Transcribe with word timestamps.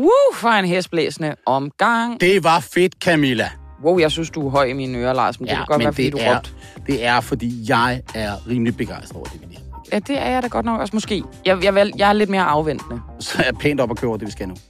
Woo, 0.00 0.34
for 0.34 0.48
en 0.48 0.64
hæsblæsende 0.64 1.34
omgang. 1.46 2.20
Det 2.20 2.44
var 2.44 2.60
fedt, 2.60 2.94
Camilla. 3.04 3.50
Wow, 3.84 3.98
jeg 3.98 4.10
synes, 4.10 4.30
du 4.30 4.46
er 4.46 4.50
høj 4.50 4.64
i 4.64 4.72
mine 4.72 4.98
ører, 4.98 5.12
Lars, 5.12 5.40
men 5.40 5.48
det 5.48 5.56
kan 5.56 5.66
godt 5.66 5.82
være, 5.84 5.92
fordi 5.92 6.04
det 6.04 6.12
du 6.12 6.18
er, 6.20 6.36
råbte. 6.36 6.50
det 6.86 7.04
er, 7.04 7.20
fordi 7.20 7.64
jeg 7.68 8.02
er 8.14 8.48
rimelig 8.48 8.76
begejstret 8.76 9.16
over 9.16 9.24
det, 9.26 9.40
vi. 9.50 9.58
Ja, 9.92 9.98
det 9.98 10.18
er 10.18 10.30
jeg 10.30 10.42
da 10.42 10.48
godt 10.48 10.66
nok 10.66 10.80
også. 10.80 10.96
Måske. 10.96 11.22
Jeg, 11.46 11.64
jeg, 11.64 11.74
vil, 11.74 11.92
jeg 11.98 12.08
er 12.08 12.12
lidt 12.12 12.30
mere 12.30 12.42
afventende. 12.42 13.00
Så 13.20 13.38
er 13.38 13.42
jeg 13.44 13.54
pænt 13.54 13.80
op 13.80 13.90
at 13.90 13.96
køre 13.96 14.08
over 14.08 14.18
det, 14.18 14.26
vi 14.26 14.32
skal 14.32 14.48
nu. 14.48 14.54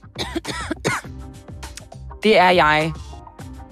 Det 2.23 2.37
er 2.39 2.49
jeg 2.49 2.91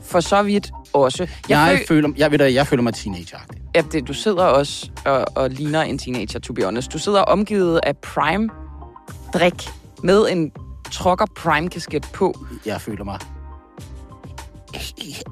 for 0.04 0.20
så 0.20 0.44
vidt 0.44 0.72
også. 0.94 1.24
Jeg, 1.24 1.30
jeg, 1.50 1.78
føl- 1.78 1.88
føler, 1.88 2.10
jeg, 2.18 2.32
ved 2.32 2.38
du, 2.40 2.44
jeg 2.44 2.68
føler 2.68 2.84
mig 2.84 2.94
teenageragtig. 2.94 3.62
Ja, 3.76 3.82
det, 3.92 4.08
du 4.08 4.14
sidder 4.14 4.44
også 4.44 4.90
og, 5.06 5.26
og 5.36 5.50
ligner 5.50 5.82
en 5.82 5.98
teenager, 5.98 6.40
to 6.40 6.54
be 6.54 6.64
honest. 6.64 6.94
Du 6.94 6.98
sidder 6.98 7.22
omgivet 7.22 7.80
af 7.84 7.98
prime-drik 7.98 9.70
med 10.04 10.26
en 10.32 10.52
trokker 10.92 11.26
prime-kasket 11.36 12.10
på. 12.14 12.34
Jeg 12.66 12.82
føler 12.82 13.04
mig 13.04 13.20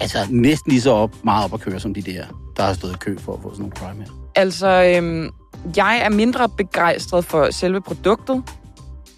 altså 0.02 0.28
næsten 0.30 0.72
lige 0.72 0.82
så 0.82 0.92
op, 0.92 1.16
meget 1.24 1.46
op 1.46 1.54
at 1.54 1.60
køre, 1.60 1.80
som 1.80 1.94
de 1.94 2.02
der, 2.02 2.26
der 2.58 2.64
har 2.64 2.74
stået 2.74 2.94
i 2.94 2.98
kø 2.98 3.18
for 3.18 3.34
at 3.34 3.40
få 3.42 3.50
sådan 3.50 3.60
nogle 3.60 3.76
prime 3.76 4.04
her. 4.04 4.12
Altså, 4.36 4.68
øhm, 4.98 5.30
jeg 5.76 6.02
er 6.04 6.10
mindre 6.10 6.50
begejstret 6.50 7.26
for 7.26 7.52
selve 7.52 7.82
produktet, 7.82 8.44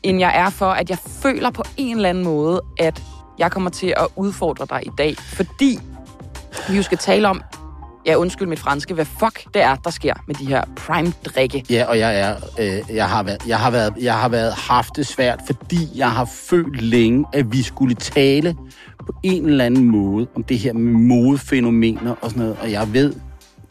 end 0.04 0.20
jeg 0.20 0.32
er 0.36 0.50
for, 0.50 0.70
at 0.70 0.90
jeg 0.90 0.98
føler 0.98 1.52
på 1.52 1.64
en 1.78 1.96
eller 1.96 2.10
anden 2.10 2.24
måde, 2.24 2.62
at 2.78 3.04
jeg 3.40 3.52
kommer 3.52 3.70
til 3.70 3.94
at 3.98 4.08
udfordre 4.16 4.66
dig 4.70 4.86
i 4.86 4.92
dag. 4.98 5.16
Fordi 5.18 5.80
vi 6.70 6.76
jo 6.76 6.84
skal 6.84 6.98
tale 6.98 7.28
om, 7.28 7.42
ja 8.06 8.16
undskyld 8.16 8.48
mit 8.48 8.60
franske, 8.60 8.94
hvad 8.94 9.06
fuck 9.06 9.54
det 9.54 9.62
er, 9.62 9.76
der 9.76 9.90
sker 9.90 10.14
med 10.28 10.36
de 10.36 10.46
her 10.46 10.64
prime-drikke. 10.76 11.66
Ja, 11.70 11.86
og 11.86 12.00
jeg 12.00 12.20
er, 12.20 12.36
øh, 12.60 12.96
jeg 12.96 13.10
har 13.10 13.24
været, 13.24 13.48
jeg 13.48 13.60
har 13.60 13.72
været, 13.72 13.94
jeg 14.02 14.18
har 14.20 14.30
været 14.30 14.54
haft 14.54 14.96
det 14.96 15.08
svært, 15.08 15.40
fordi 15.46 15.90
jeg 15.96 16.12
har 16.12 16.26
følt 16.26 16.82
længe, 16.82 17.26
at 17.34 17.52
vi 17.52 17.62
skulle 17.64 17.96
tale 17.96 18.56
på 19.00 19.14
en 19.24 19.46
eller 19.46 19.66
anden 19.66 19.86
måde 19.86 20.28
om 20.36 20.44
det 20.44 20.60
her 20.60 20.74
med 20.74 20.92
modefænomener 20.92 22.16
og 22.22 22.30
sådan 22.30 22.44
noget, 22.44 22.58
og 22.62 22.72
jeg 22.72 22.94
ved, 22.94 23.14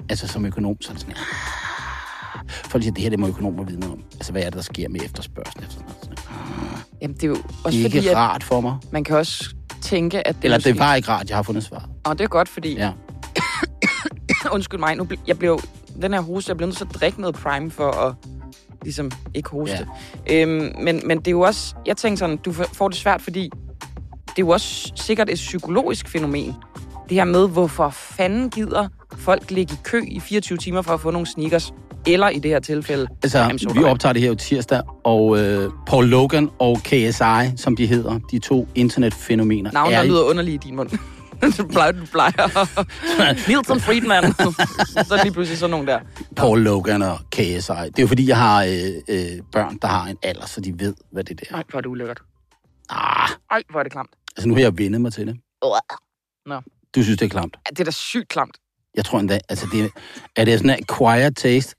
altså 0.09 0.29
som 0.29 0.47
økonom, 0.47 0.77
så 0.81 0.91
er 0.91 0.93
det 0.93 1.01
sådan, 1.01 1.17
folk 2.49 2.83
siger, 2.83 2.95
det 2.95 3.03
her 3.03 3.11
det 3.11 3.19
må 3.19 3.29
økonomer 3.29 3.65
vide 3.65 3.81
noget 3.81 3.95
om. 3.95 4.03
Altså, 4.15 4.33
hvad 4.33 4.43
er 4.43 4.47
det, 4.47 4.55
der 4.55 4.63
sker 4.63 4.89
med 4.89 5.01
efterspørgsel 5.05 5.59
efter 5.63 5.71
sådan 5.71 5.87
noget? 5.87 6.19
Jamen, 7.03 7.15
det 7.15 7.23
er 7.25 7.29
jo 7.29 7.35
det 7.35 7.45
også 7.65 7.79
er 7.79 7.83
fordi, 7.83 7.97
ikke 7.97 8.17
rart 8.17 8.45
for 8.45 8.61
mig. 8.61 8.77
man 8.91 9.05
kan 9.05 9.17
også 9.17 9.55
tænke, 9.83 10.27
at 10.29 10.37
det 10.37 10.45
Eller 10.45 10.57
måske... 10.57 10.69
det 10.71 10.79
var 10.79 10.95
ikke 10.95 11.09
rart, 11.09 11.29
jeg 11.29 11.37
har 11.37 11.43
fundet 11.43 11.65
svaret. 11.65 11.85
Og 12.05 12.19
det 12.19 12.25
er 12.25 12.29
godt, 12.29 12.49
fordi... 12.49 12.77
Ja. 12.77 12.91
Undskyld 14.55 14.81
mig, 14.81 14.97
nu 14.97 15.05
ble, 15.05 15.19
jeg 15.27 15.39
blev... 15.39 15.61
Den 16.03 16.13
her 16.13 16.21
hoste, 16.21 16.51
jeg 16.51 16.57
blev 16.57 16.67
nødt 16.67 16.77
til 16.77 16.85
at 16.85 16.95
drikke 16.95 17.21
noget 17.21 17.37
prime 17.37 17.71
for 17.71 17.91
at 17.91 18.15
ligesom 18.83 19.11
ikke 19.35 19.51
hoste. 19.51 19.87
Ja. 20.29 20.43
Øhm, 20.43 20.73
men, 20.81 21.03
men 21.05 21.19
det 21.19 21.27
er 21.27 21.31
jo 21.31 21.41
også... 21.41 21.75
Jeg 21.87 21.97
tænker 21.97 22.19
sådan, 22.19 22.37
du 22.37 22.53
får 22.53 22.89
det 22.89 22.97
svært, 22.97 23.23
fordi 23.23 23.51
det 24.29 24.39
er 24.43 24.47
jo 24.47 24.49
også 24.49 24.93
sikkert 24.95 25.31
et 25.31 25.35
psykologisk 25.35 26.09
fænomen. 26.09 26.55
Det 27.09 27.15
her 27.17 27.25
med, 27.25 27.49
hvorfor 27.49 27.91
fanden 27.91 28.51
gider 28.51 28.89
folk 29.17 29.51
ligge 29.51 29.75
i 29.75 29.77
kø 29.85 30.03
i 30.09 30.21
24 30.21 30.59
timer 30.59 30.83
for 30.83 30.95
at 30.95 31.01
få 31.01 31.11
nogle 31.11 31.27
sneakers, 31.27 31.73
eller 32.07 32.29
i 32.29 32.39
det 32.39 32.51
her 32.51 32.61
tilfælde... 32.61 33.07
Altså, 33.23 33.69
vi 33.75 33.85
optager 33.85 34.13
det 34.13 34.23
her 34.23 34.29
jo 34.29 34.35
tirsdag, 34.35 34.83
og 35.05 35.39
øh, 35.39 35.71
Paul 35.87 36.07
Logan 36.07 36.51
og 36.59 36.79
KSI, 36.85 37.57
som 37.57 37.77
de 37.77 37.87
hedder, 37.87 38.19
de 38.31 38.39
to 38.39 38.69
internetfænomener, 38.75 39.73
Navn, 39.73 39.93
er 39.93 39.97
der 39.97 40.09
lyder 40.09 40.23
underligt 40.23 40.65
i 40.65 40.69
din 40.69 40.77
mund. 40.77 40.91
du 41.59 41.67
plejer, 41.69 41.93
du 41.93 42.07
plejer. 42.07 43.47
Nielsen 43.49 43.81
Friedman. 43.81 44.23
så 45.07 45.15
er 45.15 45.17
det 45.17 45.23
lige 45.25 45.33
pludselig 45.33 45.59
sådan 45.59 45.71
nogen 45.71 45.87
der. 45.87 46.01
Paul 46.37 46.61
Logan 46.63 47.03
og 47.03 47.19
KSI. 47.31 47.43
Det 47.73 47.73
er 47.73 47.91
jo 47.99 48.07
fordi, 48.07 48.29
jeg 48.29 48.37
har 48.37 48.65
øh, 48.65 48.71
øh, 49.09 49.43
børn, 49.53 49.79
der 49.83 49.89
har 49.89 50.07
en 50.07 50.19
alder, 50.23 50.47
så 50.47 50.61
de 50.61 50.81
ved, 50.81 50.95
hvad 51.13 51.25
det 51.25 51.41
er. 51.51 51.55
Ej, 51.57 51.63
hvor 51.71 51.79
er 51.79 51.81
det 51.81 51.89
ulækkert. 51.89 52.21
Ah, 52.91 53.29
Ej, 53.51 53.63
hvor 53.71 53.79
er 53.81 53.83
det 53.83 53.93
klamt. 53.93 54.11
altså 54.37 54.49
nu 54.49 54.55
har 54.55 54.61
jeg 54.61 54.79
vendet 54.79 55.01
mig 55.01 55.13
til 55.13 55.27
det. 55.27 55.37
Nå. 56.47 56.61
Du 56.95 57.03
synes, 57.03 57.19
det 57.19 57.25
er 57.25 57.29
klamt. 57.31 57.57
Ja, 57.67 57.71
Det 57.71 57.81
er 57.81 57.85
da 57.85 57.91
sygt 57.91 58.29
klamt. 58.29 58.57
Jeg 58.97 59.05
tror 59.05 59.21
endda, 59.21 59.39
altså 59.49 59.67
det, 59.73 59.91
er 60.37 60.45
det 60.45 60.59
sådan 60.59 60.79
en 60.79 60.85
quiet 60.99 61.37
taste? 61.37 61.75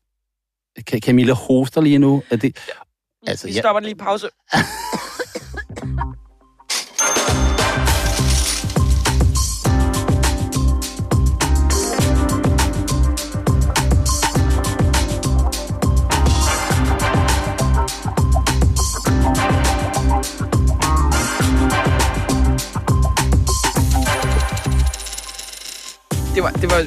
Ka- 0.91 1.00
Camilla 1.00 1.34
hoster 1.34 1.81
lige 1.81 1.97
nu. 2.00 2.23
Er 2.29 2.35
det, 2.35 2.57
altså, 3.28 3.47
Vi 3.47 3.53
jeg, 3.53 3.61
stopper 3.63 3.79
lige 3.79 3.95
pause. 3.95 4.28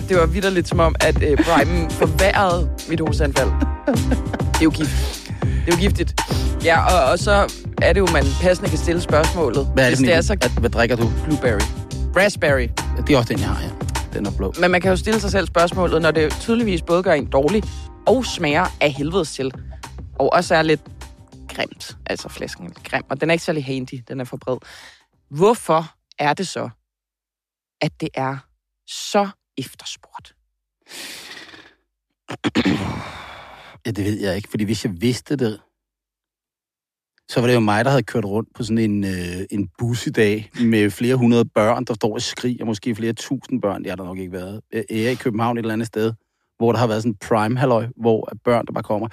Var, 0.00 0.06
det 0.08 0.16
var, 0.16 0.26
vidderligt 0.26 0.69
som 0.69 0.80
om, 0.80 0.94
at 1.00 1.22
øh, 1.22 1.36
Prime 1.36 1.91
forværrede 1.91 2.70
mit 2.88 3.00
hosteanfald. 3.00 3.50
Det 4.53 4.60
er 4.60 4.64
jo 4.64 4.70
gift. 4.70 5.30
Det 5.41 5.69
er 5.69 5.72
jo 5.72 5.80
giftigt. 5.80 6.20
Ja, 6.64 6.84
og, 6.94 7.10
og 7.10 7.19
så 7.19 7.32
er 7.82 7.92
det 7.92 8.00
jo, 8.00 8.06
man 8.06 8.25
passende 8.42 8.70
kan 8.70 8.78
stille 8.78 9.00
spørgsmålet. 9.00 9.70
hvad 9.75 9.84
er 9.84 9.88
det, 9.88 9.98
hvis 9.98 10.08
det 10.08 10.14
er 10.14 10.20
så 10.20 10.34
hvad, 10.34 10.60
hvad 10.60 10.70
drikker 10.70 10.97
du? 10.97 11.12
blueberry. 11.25 11.60
Raspberry. 12.16 12.69
Det 13.06 13.14
er 13.14 13.19
også 13.19 13.32
den, 13.32 13.41
jeg 13.41 13.48
har, 13.48 13.62
ja. 13.62 13.70
Den 14.12 14.26
er 14.26 14.30
blå. 14.36 14.53
Men 14.60 14.70
man 14.70 14.80
kan 14.80 14.91
jo 14.91 14.97
stille 14.97 15.20
sig 15.20 15.30
selv 15.30 15.47
spørgsmålet, 15.47 16.03
når 16.03 16.10
det 16.10 16.32
tydeligvis 16.41 16.82
både 16.82 17.03
gør 17.03 17.12
en 17.12 17.26
dårlig 17.26 17.62
og 18.06 18.24
smager 18.24 18.66
af 18.80 18.92
helvedes 18.92 19.32
til. 19.32 19.53
Og 20.19 20.32
også 20.32 20.54
er 20.54 20.62
lidt 20.62 20.80
grimt. 21.48 21.97
Altså 22.06 22.28
flasken 22.28 22.64
er 22.64 22.69
lidt 22.69 22.84
grim. 22.84 23.03
Og 23.10 23.20
den 23.20 23.30
er 23.30 23.32
ikke 23.32 23.44
særlig 23.44 23.64
handy. 23.64 23.94
Den 24.09 24.20
er 24.20 24.24
for 24.24 24.36
bred. 24.36 24.56
Hvorfor 25.30 25.94
er 26.19 26.34
det 26.34 26.48
så, 26.48 26.70
at 27.80 27.92
det 28.00 28.09
er 28.14 28.36
så 28.86 29.28
efterspurgt? 29.64 30.34
Ja, 33.86 33.90
det 33.90 34.04
ved 34.04 34.20
jeg 34.20 34.36
ikke, 34.36 34.48
fordi 34.48 34.64
hvis 34.64 34.84
jeg 34.84 34.92
vidste 35.00 35.36
det, 35.36 35.60
så 37.28 37.40
var 37.40 37.46
det 37.46 37.54
jo 37.54 37.60
mig, 37.60 37.84
der 37.84 37.90
havde 37.90 38.02
kørt 38.02 38.24
rundt 38.24 38.48
på 38.54 38.62
sådan 38.62 38.78
en, 38.78 39.04
øh, 39.04 39.46
en 39.50 39.68
bus 39.78 40.06
i 40.06 40.10
dag 40.10 40.50
med 40.60 40.90
flere 40.90 41.16
hundrede 41.16 41.44
børn, 41.44 41.84
der 41.84 41.94
står 41.94 42.14
og 42.14 42.22
skriger, 42.22 42.64
måske 42.64 42.94
flere 42.94 43.12
tusind 43.12 43.62
børn, 43.62 43.82
det 43.82 43.90
har 43.90 43.96
der 43.96 44.04
nok 44.04 44.18
ikke 44.18 44.32
været. 44.32 44.60
Jeg 44.72 44.84
er 44.90 45.10
i 45.10 45.14
København 45.14 45.56
et 45.58 45.62
eller 45.62 45.72
andet 45.72 45.86
sted, 45.86 46.12
hvor 46.58 46.72
der 46.72 46.78
har 46.78 46.86
været 46.86 47.02
sådan 47.02 47.12
en 47.12 47.18
prime 47.28 47.58
halløj, 47.58 47.86
hvor 47.96 48.32
børn, 48.44 48.66
der 48.66 48.72
bare 48.72 48.84
kommer. 48.84 49.08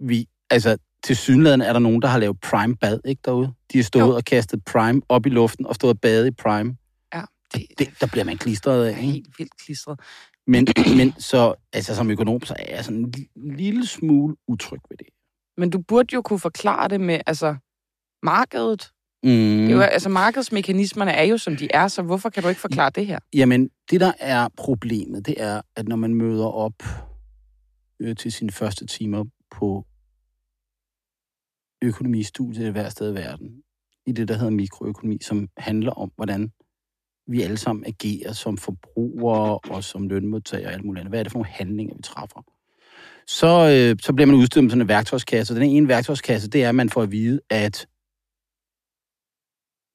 Vi, 0.00 0.26
altså, 0.50 0.76
til 1.02 1.16
synligheden 1.16 1.60
er 1.60 1.72
der 1.72 1.80
nogen, 1.80 2.02
der 2.02 2.08
har 2.08 2.18
lavet 2.18 2.40
prime 2.40 2.76
bad, 2.76 3.00
ikke 3.04 3.22
derude? 3.24 3.52
De 3.72 3.78
har 3.78 3.82
stået 3.82 4.02
Jo. 4.12 4.16
og 4.16 4.24
kastet 4.24 4.64
prime 4.64 5.02
op 5.08 5.26
i 5.26 5.28
luften 5.28 5.66
og 5.66 5.74
stået 5.74 5.92
og 5.94 6.00
badet 6.00 6.26
i 6.26 6.30
prime. 6.30 6.76
Det, 7.54 7.66
Det, 7.78 7.88
der 8.00 8.06
bliver 8.06 8.24
man 8.24 8.38
klistret 8.38 8.86
af, 8.86 8.94
helt 8.94 9.38
vildt 9.38 9.56
klistret. 9.56 10.00
Men, 10.46 10.66
men 10.96 11.12
så, 11.18 11.54
altså 11.72 11.94
som 11.94 12.10
økonom, 12.10 12.42
så 12.42 12.54
er 12.58 12.74
jeg 12.76 12.84
sådan 12.84 13.00
en 13.00 13.14
li- 13.16 13.56
lille 13.56 13.86
smule 13.86 14.36
utryg 14.48 14.80
ved 14.90 14.96
det. 14.96 15.06
Men 15.56 15.70
du 15.70 15.82
burde 15.88 16.14
jo 16.14 16.22
kunne 16.22 16.38
forklare 16.38 16.88
det 16.88 17.00
med, 17.00 17.20
altså, 17.26 17.56
markedet. 18.22 18.92
Mm. 19.22 19.30
Det 19.30 19.70
er 19.70 19.74
jo, 19.74 19.80
altså, 19.80 20.08
markedsmekanismerne 20.08 21.12
er 21.12 21.22
jo, 21.24 21.38
som 21.38 21.56
de 21.56 21.68
er, 21.74 21.88
så 21.88 22.02
hvorfor 22.02 22.30
kan 22.30 22.42
du 22.42 22.48
ikke 22.48 22.60
forklare 22.60 22.90
det 22.90 23.06
her? 23.06 23.18
Jamen, 23.32 23.70
det 23.90 24.00
der 24.00 24.12
er 24.18 24.48
problemet, 24.56 25.26
det 25.26 25.34
er, 25.38 25.60
at 25.76 25.88
når 25.88 25.96
man 25.96 26.14
møder 26.14 26.46
op 26.46 26.82
øh, 28.00 28.16
til 28.16 28.32
sine 28.32 28.50
første 28.50 28.86
timer 28.86 29.24
på 29.50 29.86
økonomistudiet 31.82 32.66
et 32.66 32.72
hvert 32.72 32.92
sted 32.92 33.12
i 33.12 33.14
verden, 33.14 33.62
i 34.06 34.12
det, 34.12 34.28
der 34.28 34.34
hedder 34.34 34.50
mikroøkonomi, 34.50 35.18
som 35.22 35.48
handler 35.56 35.92
om, 35.92 36.12
hvordan 36.16 36.52
vi 37.30 37.42
alle 37.42 37.56
sammen 37.56 37.84
agerer 37.86 38.32
som 38.32 38.58
forbrugere 38.58 39.58
og 39.58 39.84
som 39.84 40.08
lønmodtagere 40.08 40.66
og 40.66 40.72
alt 40.72 40.84
muligt 40.84 41.00
andet. 41.00 41.10
Hvad 41.12 41.18
er 41.18 41.22
det 41.22 41.32
for 41.32 41.38
nogle 41.38 41.50
handlinger, 41.50 41.94
vi 41.96 42.02
træffer? 42.02 42.42
Så, 43.26 43.46
øh, 43.46 43.96
så 44.02 44.12
bliver 44.12 44.26
man 44.26 44.36
udstyret 44.36 44.64
med 44.64 44.70
sådan 44.70 44.82
en 44.82 44.88
værktøjskasse. 44.88 45.54
Og 45.54 45.60
den 45.60 45.70
ene 45.70 45.88
værktøjskasse, 45.88 46.50
det 46.50 46.64
er, 46.64 46.68
at 46.68 46.74
man 46.74 46.90
får 46.90 47.02
at 47.02 47.10
vide, 47.10 47.40
at 47.50 47.86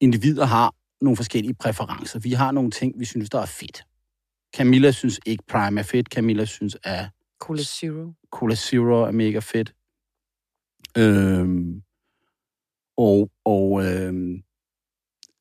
individer 0.00 0.44
har 0.44 0.74
nogle 1.00 1.16
forskellige 1.16 1.54
præferencer. 1.54 2.18
Vi 2.18 2.32
har 2.32 2.52
nogle 2.52 2.70
ting, 2.70 3.00
vi 3.00 3.04
synes, 3.04 3.30
der 3.30 3.40
er 3.40 3.46
fedt. 3.46 3.84
Camilla 4.56 4.90
synes 4.90 5.20
ikke 5.26 5.44
Prime 5.48 5.80
er 5.80 5.84
fedt. 5.84 6.06
Camilla 6.06 6.44
synes, 6.44 6.76
at 6.84 7.06
Cola 7.40 7.62
Zero. 7.62 8.12
Cola 8.30 8.54
Zero 8.54 9.02
er 9.02 9.10
mega 9.10 9.38
fedt. 9.38 9.74
Øhm, 10.98 11.82
og 12.96 13.30
og 13.44 13.84
øhm, 13.84 14.42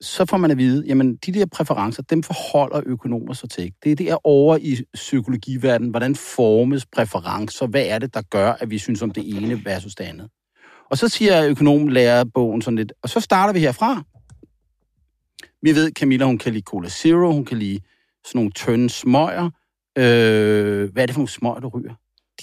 så 0.01 0.25
får 0.25 0.37
man 0.37 0.51
at 0.51 0.57
vide, 0.57 0.83
jamen 0.87 1.15
de 1.15 1.31
der 1.33 1.45
præferencer, 1.45 2.03
dem 2.03 2.23
forholder 2.23 2.81
økonomer 2.85 3.33
sig 3.33 3.49
til. 3.49 3.73
Det 3.83 3.91
er 3.91 3.95
det 3.95 4.17
over 4.23 4.57
i 4.57 4.77
psykologiverdenen. 4.93 5.91
Hvordan 5.91 6.15
formes 6.15 6.85
præferencer? 6.85 7.67
Hvad 7.67 7.85
er 7.85 7.99
det, 7.99 8.13
der 8.13 8.21
gør, 8.21 8.51
at 8.51 8.69
vi 8.69 8.77
synes 8.77 9.01
om 9.01 9.11
det 9.11 9.37
ene 9.37 9.65
versus 9.65 9.95
det 9.95 10.03
andet? 10.03 10.29
Og 10.91 10.97
så 10.97 11.07
siger 11.07 11.47
økonomlærerbogen 11.47 12.61
sådan 12.61 12.75
lidt, 12.75 12.93
og 13.03 13.09
så 13.09 13.19
starter 13.19 13.53
vi 13.53 13.59
herfra. 13.59 14.03
Vi 15.61 15.75
ved, 15.75 15.91
Camilla, 15.91 16.25
hun 16.25 16.37
kan 16.37 16.53
lide 16.53 16.63
Cola 16.63 16.89
Zero, 16.89 17.31
hun 17.31 17.45
kan 17.45 17.57
lide 17.57 17.79
sådan 18.25 18.39
nogle 18.39 18.51
tynde 18.51 18.89
smøger. 18.89 19.49
Øh, 19.97 20.91
hvad 20.93 21.03
er 21.03 21.05
det 21.05 21.13
for 21.13 21.19
nogle 21.19 21.29
smøger, 21.29 21.59
du 21.59 21.67
ryger? 21.67 21.93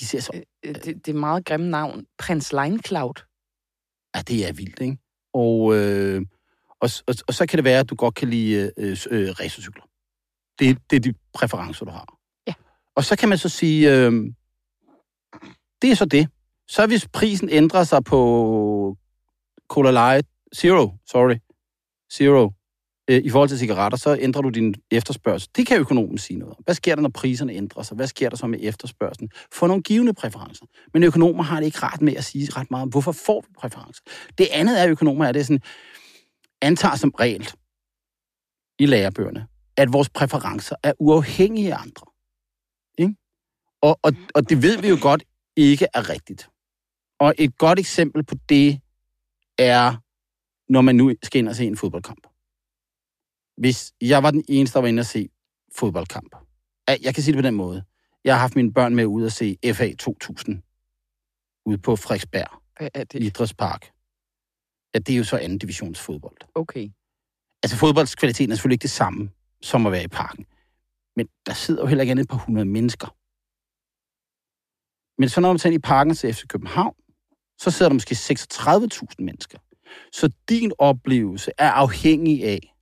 De 0.00 0.06
ser 0.06 0.20
så... 0.20 0.32
Øh, 0.64 0.74
Det, 0.74 1.06
det 1.06 1.08
er 1.08 1.18
meget 1.18 1.44
grimme 1.44 1.70
navn. 1.70 2.04
Prins 2.18 2.52
Line 2.52 2.78
Cloud. 2.78 3.22
Ja, 4.16 4.22
det 4.28 4.48
er 4.48 4.52
vildt, 4.52 4.80
ikke? 4.80 4.98
Og, 5.34 5.76
øh, 5.76 6.22
Og, 6.82 6.90
og, 7.06 7.14
og 7.28 7.34
så 7.34 7.46
kan 7.46 7.56
det 7.56 7.64
være, 7.64 7.80
at 7.80 7.90
du 7.90 7.94
godt 7.94 8.14
kan 8.14 8.28
lide 8.28 8.72
øh, 8.76 8.96
øh, 9.10 9.28
racercykler. 9.40 9.84
Det, 10.58 10.78
det 10.90 10.96
er 10.96 11.00
de 11.00 11.14
præferencer, 11.34 11.84
du 11.84 11.90
har. 11.90 12.18
Ja. 12.46 12.54
Og 12.96 13.04
så 13.04 13.16
kan 13.16 13.28
man 13.28 13.38
så 13.38 13.48
sige, 13.48 13.92
øh, 13.92 14.12
det 15.82 15.90
er 15.90 15.94
så 15.94 16.04
det. 16.04 16.28
Så 16.68 16.86
hvis 16.86 17.08
prisen 17.08 17.48
ændrer 17.50 17.84
sig 17.84 18.04
på 18.04 18.96
Cola 19.68 19.90
Light 19.90 20.28
Zero, 20.56 20.90
sorry, 21.06 21.36
Zero, 22.12 22.52
øh, 23.10 23.22
i 23.24 23.30
forhold 23.30 23.48
til 23.48 23.58
cigaretter, 23.58 23.98
så 23.98 24.16
ændrer 24.20 24.42
du 24.42 24.48
din 24.48 24.74
efterspørgsel. 24.90 25.50
Det 25.56 25.66
kan 25.66 25.78
økonomen 25.78 26.18
sige 26.18 26.38
noget 26.38 26.54
om. 26.56 26.62
Hvad 26.64 26.74
sker 26.74 26.94
der, 26.94 27.02
når 27.02 27.08
priserne 27.08 27.52
ændrer 27.52 27.82
sig? 27.82 27.96
Hvad 27.96 28.06
sker 28.06 28.28
der 28.28 28.36
så 28.36 28.46
med 28.46 28.58
efterspørgselen? 28.62 29.30
Få 29.52 29.66
nogle 29.66 29.82
givende 29.82 30.14
præferencer. 30.14 30.64
Men 30.92 31.02
økonomer 31.02 31.42
har 31.42 31.56
det 31.56 31.66
ikke 31.66 31.78
ret 31.82 32.02
med 32.02 32.16
at 32.16 32.24
sige 32.24 32.48
ret 32.56 32.70
meget 32.70 32.82
om, 32.82 32.88
hvorfor 32.88 33.12
får 33.12 33.40
vi 33.40 33.54
præferencer. 33.58 34.02
Det 34.38 34.48
andet 34.52 34.82
er, 34.82 34.88
økonomer 34.88 35.24
er 35.24 35.32
det 35.32 35.46
sådan, 35.46 35.62
antager 36.62 36.96
som 36.96 37.10
regel 37.10 37.48
i 38.78 38.86
lærebøgerne, 38.86 39.46
at 39.76 39.92
vores 39.92 40.10
præferencer 40.10 40.76
er 40.82 40.92
uafhængige 40.98 41.74
af 41.74 41.78
andre. 41.82 42.06
Ikke? 42.98 43.14
Og, 43.80 43.98
og, 44.02 44.12
og 44.34 44.48
det 44.48 44.62
ved 44.62 44.80
vi 44.80 44.88
jo 44.88 44.98
godt 45.02 45.24
ikke 45.56 45.86
er 45.94 46.08
rigtigt. 46.08 46.48
Og 47.18 47.34
et 47.38 47.58
godt 47.58 47.78
eksempel 47.78 48.24
på 48.24 48.34
det 48.48 48.80
er, 49.58 49.96
når 50.72 50.80
man 50.80 50.96
nu 50.96 51.12
skal 51.22 51.38
ind 51.38 51.48
og 51.48 51.56
se 51.56 51.64
en 51.64 51.76
fodboldkamp. 51.76 52.26
Hvis 53.56 53.92
jeg 54.00 54.22
var 54.22 54.30
den 54.30 54.44
eneste, 54.48 54.74
der 54.74 54.80
var 54.80 54.88
inde 54.88 55.00
og 55.00 55.06
se 55.06 55.28
fodboldkamp. 55.76 56.36
Jeg 56.88 57.14
kan 57.14 57.22
sige 57.22 57.32
det 57.32 57.38
på 57.38 57.46
den 57.46 57.54
måde. 57.54 57.84
Jeg 58.24 58.34
har 58.34 58.40
haft 58.40 58.56
mine 58.56 58.72
børn 58.72 58.94
med 58.94 59.06
ud 59.06 59.24
og 59.24 59.32
se 59.32 59.58
FA 59.74 59.94
2000 59.94 60.62
ude 61.66 61.78
på 61.78 61.96
Frederiksberg 61.96 62.62
Hvad 62.78 62.88
er 62.94 63.04
det? 63.04 63.22
Idrætspark. 63.22 63.90
Ja, 64.94 64.98
det 64.98 65.12
er 65.12 65.16
jo 65.16 65.24
så 65.24 65.36
anden 65.36 65.58
divisionsfodbold. 65.58 66.36
Okay. 66.54 66.88
Altså 67.62 67.76
fodboldskvaliteten 67.76 68.52
er 68.52 68.56
selvfølgelig 68.56 68.74
ikke 68.74 68.82
det 68.82 68.90
samme 68.90 69.30
som 69.62 69.86
at 69.86 69.92
være 69.92 70.04
i 70.04 70.08
parken. 70.08 70.46
Men 71.16 71.28
der 71.46 71.52
sidder 71.52 71.82
jo 71.82 71.86
heller 71.86 72.02
ikke 72.02 72.10
andet 72.10 72.24
et 72.24 72.30
par 72.30 72.36
hundrede 72.36 72.66
mennesker. 72.66 73.16
Men 75.20 75.28
så 75.28 75.40
når 75.40 75.48
man 75.48 75.58
tager 75.58 75.72
ind 75.72 75.84
i 75.84 75.86
parken 75.86 76.14
til 76.14 76.34
FC 76.34 76.46
København, 76.46 76.94
så 77.58 77.70
sidder 77.70 77.88
der 77.88 77.94
måske 77.94 78.14
36.000 78.14 79.06
mennesker. 79.18 79.58
Så 80.12 80.30
din 80.48 80.72
oplevelse 80.78 81.50
er 81.58 81.70
afhængig 81.70 82.44
af 82.44 82.74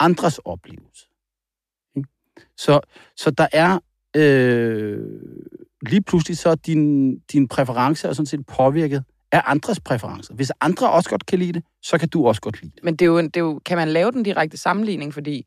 andres 0.00 0.38
oplevelse. 0.38 1.06
Så, 2.56 2.80
så 3.16 3.30
der 3.30 3.46
er 3.52 3.78
øh, 4.16 4.98
lige 5.86 6.02
pludselig 6.02 6.38
så 6.38 6.54
din, 6.54 7.18
din 7.18 7.48
præference 7.48 8.08
er 8.08 8.12
sådan 8.12 8.26
set 8.26 8.46
påvirket 8.46 9.04
af 9.32 9.42
andres 9.44 9.80
præferencer. 9.80 10.34
Hvis 10.34 10.52
andre 10.60 10.90
også 10.90 11.10
godt 11.10 11.26
kan 11.26 11.38
lide 11.38 11.52
det, 11.52 11.62
så 11.82 11.98
kan 11.98 12.08
du 12.08 12.26
også 12.26 12.40
godt 12.40 12.62
lide 12.62 12.72
det. 12.74 12.84
Men 12.84 12.96
det 12.96 13.04
er 13.04 13.06
jo, 13.06 13.20
det 13.20 13.36
er 13.36 13.40
jo, 13.40 13.60
kan 13.64 13.78
man 13.78 13.88
lave 13.88 14.12
den 14.12 14.22
direkte 14.22 14.56
sammenligning, 14.56 15.14
fordi 15.14 15.46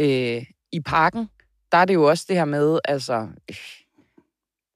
øh, 0.00 0.44
i 0.72 0.80
parken, 0.80 1.28
der 1.72 1.78
er 1.78 1.84
det 1.84 1.94
jo 1.94 2.04
også 2.04 2.24
det 2.28 2.36
her 2.36 2.44
med, 2.44 2.78
altså, 2.84 3.28
øh, 3.50 3.56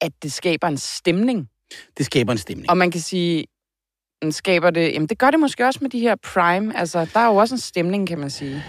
at 0.01 0.13
det 0.23 0.33
skaber 0.33 0.69
en 0.69 0.79
stemning. 0.79 1.49
Det 1.99 2.07
skaber 2.07 2.33
en 2.33 2.39
stemning. 2.39 2.71
Og 2.71 2.77
man 2.77 2.91
kan 2.91 3.01
sige, 3.01 3.47
skaber 4.31 4.71
det, 4.71 4.93
jamen 4.93 5.09
det 5.09 5.19
gør 5.19 5.31
det 5.31 5.41
måske 5.41 5.67
også 5.67 5.79
med 5.83 5.91
de 5.91 6.01
her 6.01 6.17
Prime. 6.17 6.79
Altså, 6.79 7.11
der 7.15 7.21
er 7.21 7.27
jo 7.27 7.37
også 7.37 7.55
en 7.55 7.61
stemning, 7.61 8.09
kan 8.09 8.19
man 8.19 8.31
sige. 8.31 8.63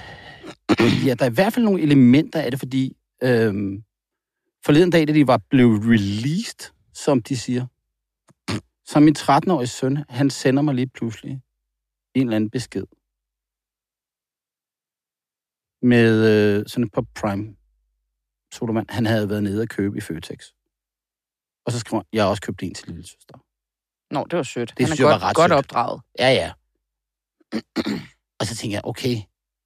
Ja, 1.06 1.14
der 1.14 1.26
er 1.26 1.30
i 1.30 1.34
hvert 1.34 1.54
fald 1.54 1.66
nogle 1.66 1.82
elementer 1.82 2.42
af 2.42 2.52
det, 2.52 2.60
fordi 2.60 2.98
øhm, 3.24 3.84
forleden 4.66 4.90
dag, 4.90 5.08
da 5.08 5.14
de 5.14 5.28
var 5.28 5.40
blevet 5.50 5.82
released, 5.84 6.72
som 6.94 7.22
de 7.22 7.38
siger, 7.38 7.66
så 8.86 9.00
min 9.00 9.16
13-årige 9.18 9.68
søn, 9.68 10.06
han 10.10 10.30
sender 10.30 10.62
mig 10.62 10.76
lige 10.76 10.90
pludselig 10.90 11.42
en 12.16 12.22
eller 12.22 12.36
anden 12.36 12.50
besked. 12.50 12.86
Med 15.82 16.12
øh, 16.32 16.64
sådan 16.68 16.86
et 16.86 16.92
par 16.92 17.06
Prime 17.16 17.56
sodavand. 18.54 18.90
Han 18.90 19.06
havde 19.06 19.30
været 19.30 19.44
nede 19.44 19.62
og 19.62 19.68
købe 19.68 19.98
i 19.98 20.02
Føtex. 20.02 20.48
Og 21.66 21.72
så 21.72 21.80
skriver 21.80 22.00
han, 22.02 22.08
jeg 22.14 22.24
har 22.24 22.30
også 22.30 22.42
købt 22.42 22.64
en 22.64 22.74
til 22.74 22.88
lille 22.88 23.04
søster. 23.04 23.38
Nå, 24.14 24.26
det 24.30 24.38
var 24.38 24.44
sødt. 24.44 24.74
Det 24.78 24.86
Han 24.88 24.94
er 24.94 25.04
godt, 25.04 25.22
var 25.22 25.28
ret 25.28 25.36
godt 25.36 25.50
sødt. 25.50 25.58
opdraget. 25.60 26.02
Ja, 26.20 26.30
ja. 26.42 26.54
og 28.40 28.46
så 28.46 28.56
tænker 28.56 28.76
jeg, 28.78 28.86
okay, 28.86 29.16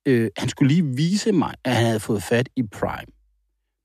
øh, 0.06 0.31
han 0.38 0.50
skulle 0.50 0.74
lige 0.74 0.86
vise 0.96 1.31
mig, 1.31 1.56
at 1.63 1.75
han 1.75 1.86
havde 1.86 2.00
fået 2.00 2.24
fat 2.24 2.50
i 2.56 2.63
Prime. 2.63 3.12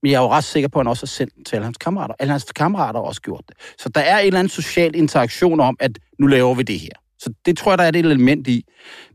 Men 0.03 0.11
jeg 0.13 0.19
er 0.19 0.23
jo 0.23 0.29
ret 0.31 0.45
sikker 0.45 0.69
på, 0.69 0.79
at 0.79 0.85
han 0.87 0.91
også 0.91 1.03
har 1.03 1.07
sendt 1.09 1.35
den 1.35 1.45
til 1.45 1.57
alle 1.57 1.65
hans 1.65 1.79
kammerater. 1.79 2.15
Alle 2.19 2.31
hans 2.31 2.45
kammerater 2.53 3.01
har 3.01 3.07
også 3.07 3.23
gjort 3.23 3.45
det. 3.49 3.57
Så 3.79 3.89
der 3.89 4.01
er 4.01 4.19
en 4.19 4.27
eller 4.27 4.39
anden 4.39 4.49
social 4.51 4.97
interaktion 4.97 5.61
om, 5.61 5.77
at 5.81 5.99
nu 6.19 6.27
laver 6.27 6.55
vi 6.55 6.63
det 6.63 6.81
her. 6.81 6.93
Så 7.19 7.35
det 7.47 7.59
tror 7.59 7.73
jeg, 7.73 7.79
der 7.79 7.85
er 7.85 7.89
et 7.89 7.97
element 7.97 8.47
i. 8.49 8.65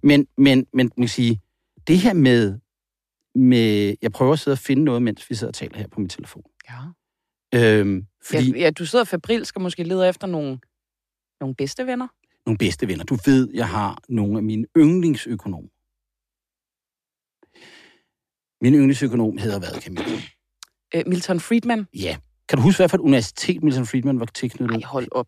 Men, 0.04 0.28
men, 0.38 0.66
men 0.74 0.92
man 0.98 1.07
kan 1.07 1.07
sige, 1.10 1.42
det 1.88 1.98
her 2.00 2.13
med, 2.13 2.60
med... 3.36 3.95
Jeg 4.01 4.12
prøver 4.12 4.34
at 4.34 4.39
sidde 4.39 4.56
og 4.56 4.60
finde 4.60 4.84
noget, 4.84 5.01
mens 5.01 5.30
vi 5.30 5.36
sidder 5.36 5.51
og 5.51 5.56
taler 5.56 5.78
her 5.78 5.88
på 5.88 6.00
min 6.00 6.10
telefon. 6.10 6.44
Ja. 6.69 6.80
Øhm, 7.60 8.06
fordi 8.24 8.51
Ja, 8.51 8.60
ja, 8.60 8.69
du 8.72 8.86
sidder 8.86 9.06
febrilsk 9.06 9.56
og 9.56 9.62
måske 9.62 9.84
leder 9.84 10.10
efter 10.10 10.28
nogle, 10.28 10.60
nogle 11.39 11.56
bedste 11.56 11.88
venner. 11.88 12.07
nogle 12.45 12.57
bedste 12.57 12.88
venner. 12.88 13.04
Du 13.04 13.18
ved, 13.25 13.50
jeg 13.54 13.68
har 13.69 13.98
nogle 14.10 14.38
af 14.38 14.44
mine 14.44 14.66
yndlingsøkonomer. 14.78 15.69
Min 18.63 18.74
yndlingsøkonom 18.74 19.38
hedder 19.38 19.60
hvad, 19.60 19.81
Camilla? 19.81 20.22
Øh, 20.95 21.04
Milton 21.07 21.39
Friedman. 21.39 21.88
Ja. 21.94 22.18
Kan 22.50 22.57
du 22.57 22.63
huske, 22.63 22.80
hvad 22.80 22.89
for 22.89 22.98
et 22.98 23.01
universitet 23.01 23.63
Milton 23.63 23.86
Friedman 23.86 24.19
var 24.19 24.25
tilknyttet? 24.25 24.80
Nej, 24.80 24.86
hold 24.86 25.07
op. 25.12 25.28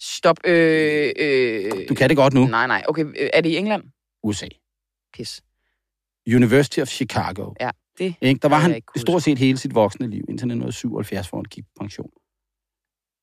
Stop. 0.00 0.36
Øh, 0.44 1.12
øh, 1.16 1.88
Du 1.88 1.94
kan 1.94 2.08
det 2.08 2.16
godt 2.16 2.34
nu. 2.34 2.46
Nej, 2.46 2.66
nej. 2.66 2.84
Okay, 2.88 3.04
øh, 3.04 3.30
er 3.32 3.40
det 3.40 3.50
i 3.50 3.56
England? 3.56 3.82
USA. 4.22 4.46
Pis. 5.12 5.42
University 6.34 6.78
of 6.78 6.88
Chicago. 6.88 7.52
Ja, 7.60 7.70
det 7.98 8.14
Ikke? 8.20 8.38
Der 8.38 8.48
var 8.48 8.58
han 8.58 8.74
ikke 8.74 8.86
stort 8.96 9.22
set 9.22 9.38
hele 9.38 9.58
sit 9.58 9.74
voksne 9.74 10.06
liv, 10.10 10.24
indtil 10.28 10.46
1977, 10.46 11.28
hvor 11.28 11.38
han 11.38 11.44
gik 11.44 11.64
på 11.64 11.70
pension. 11.80 12.10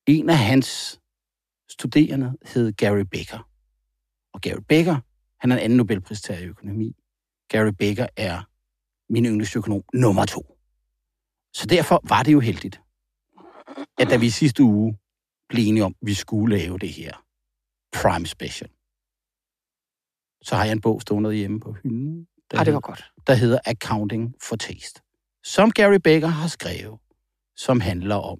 En 0.06 0.30
af 0.30 0.38
hans 0.38 1.00
studerende 1.70 2.32
hed 2.54 2.72
Gary 2.72 3.04
Becker. 3.10 3.48
Og 4.34 4.40
Gary 4.40 4.60
Becker, 4.68 4.96
han 5.40 5.52
er 5.52 5.56
en 5.56 5.62
anden 5.62 5.76
Nobelpristager 5.76 6.40
i 6.40 6.44
økonomi. 6.44 6.96
Gary 7.48 7.72
Becker 7.78 8.06
er 8.16 8.42
min 9.12 9.26
yndlingsøkonom 9.26 9.82
nummer 9.94 10.24
to. 10.24 10.57
Så 11.58 11.66
derfor 11.66 12.00
var 12.08 12.22
det 12.22 12.32
jo 12.32 12.40
heldigt, 12.40 12.80
at 13.98 14.10
da 14.10 14.16
vi 14.16 14.30
sidste 14.30 14.62
uge 14.62 14.98
blev 15.48 15.68
enige 15.68 15.84
om, 15.84 15.94
at 16.02 16.06
vi 16.06 16.14
skulle 16.14 16.58
lave 16.58 16.78
det 16.78 16.88
her 16.88 17.12
Prime 17.92 18.26
Special, 18.26 18.70
så 20.42 20.56
har 20.56 20.64
jeg 20.64 20.72
en 20.72 20.80
bog 20.80 21.02
stående 21.02 21.32
hjemme 21.32 21.60
på 21.60 21.72
hylden, 21.72 22.26
der 22.50 22.58
Ah, 22.58 22.66
det 22.66 22.74
var 22.74 22.80
godt. 22.80 23.12
der 23.26 23.34
hedder 23.34 23.58
Accounting 23.64 24.34
for 24.42 24.56
Taste, 24.56 25.00
som 25.44 25.70
Gary 25.70 25.98
Becker 26.04 26.28
har 26.28 26.48
skrevet, 26.48 26.98
som 27.56 27.80
handler 27.80 28.16
om, 28.16 28.38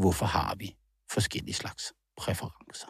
hvorfor 0.00 0.26
har 0.26 0.54
vi 0.54 0.76
forskellige 1.10 1.54
slags 1.54 1.92
præferencer. 2.16 2.88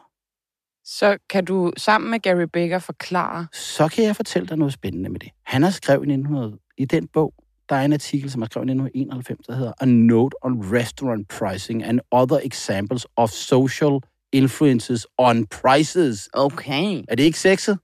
Så 0.84 1.18
kan 1.30 1.44
du 1.44 1.72
sammen 1.76 2.10
med 2.10 2.20
Gary 2.20 2.46
Becker 2.52 2.78
forklare... 2.78 3.46
Så 3.52 3.88
kan 3.88 4.04
jeg 4.04 4.16
fortælle 4.16 4.48
dig 4.48 4.56
noget 4.56 4.72
spændende 4.72 5.10
med 5.10 5.20
det. 5.20 5.30
Han 5.44 5.62
har 5.62 5.70
skrevet 5.70 6.08
i, 6.08 6.12
1900, 6.12 6.58
i 6.78 6.84
den 6.84 7.08
bog, 7.08 7.34
der 7.68 7.76
er 7.76 7.84
en 7.84 7.92
artikel, 7.92 8.30
som 8.30 8.42
er 8.42 8.46
skrevet 8.46 8.68
i 8.68 8.70
1991, 8.70 9.46
der 9.46 9.54
hedder 9.54 9.72
A 9.80 9.84
Note 9.84 10.44
on 10.44 10.72
Restaurant 10.72 11.28
Pricing 11.28 11.84
and 11.84 12.00
Other 12.10 12.40
Examples 12.44 13.06
of 13.16 13.30
Social 13.30 14.00
Influences 14.32 15.06
on 15.18 15.46
Prices. 15.46 16.28
Okay. 16.32 17.04
Er 17.08 17.14
det 17.14 17.22
ikke 17.22 17.38
sexet? 17.38 17.78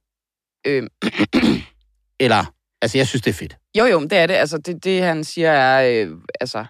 Øh, 0.66 0.82
Eller, 2.24 2.54
altså 2.82 2.98
jeg 2.98 3.08
synes, 3.08 3.22
det 3.22 3.30
er 3.30 3.34
fedt. 3.34 3.56
jo, 3.78 3.84
jo, 3.84 4.02
det 4.02 4.12
er 4.12 4.26
det. 4.26 4.34
Altså, 4.34 4.58
det, 4.58 4.84
det 4.84 5.02
han 5.02 5.24
siger 5.24 5.50
er, 5.50 6.06
øh, 6.06 6.16
altså, 6.40 6.64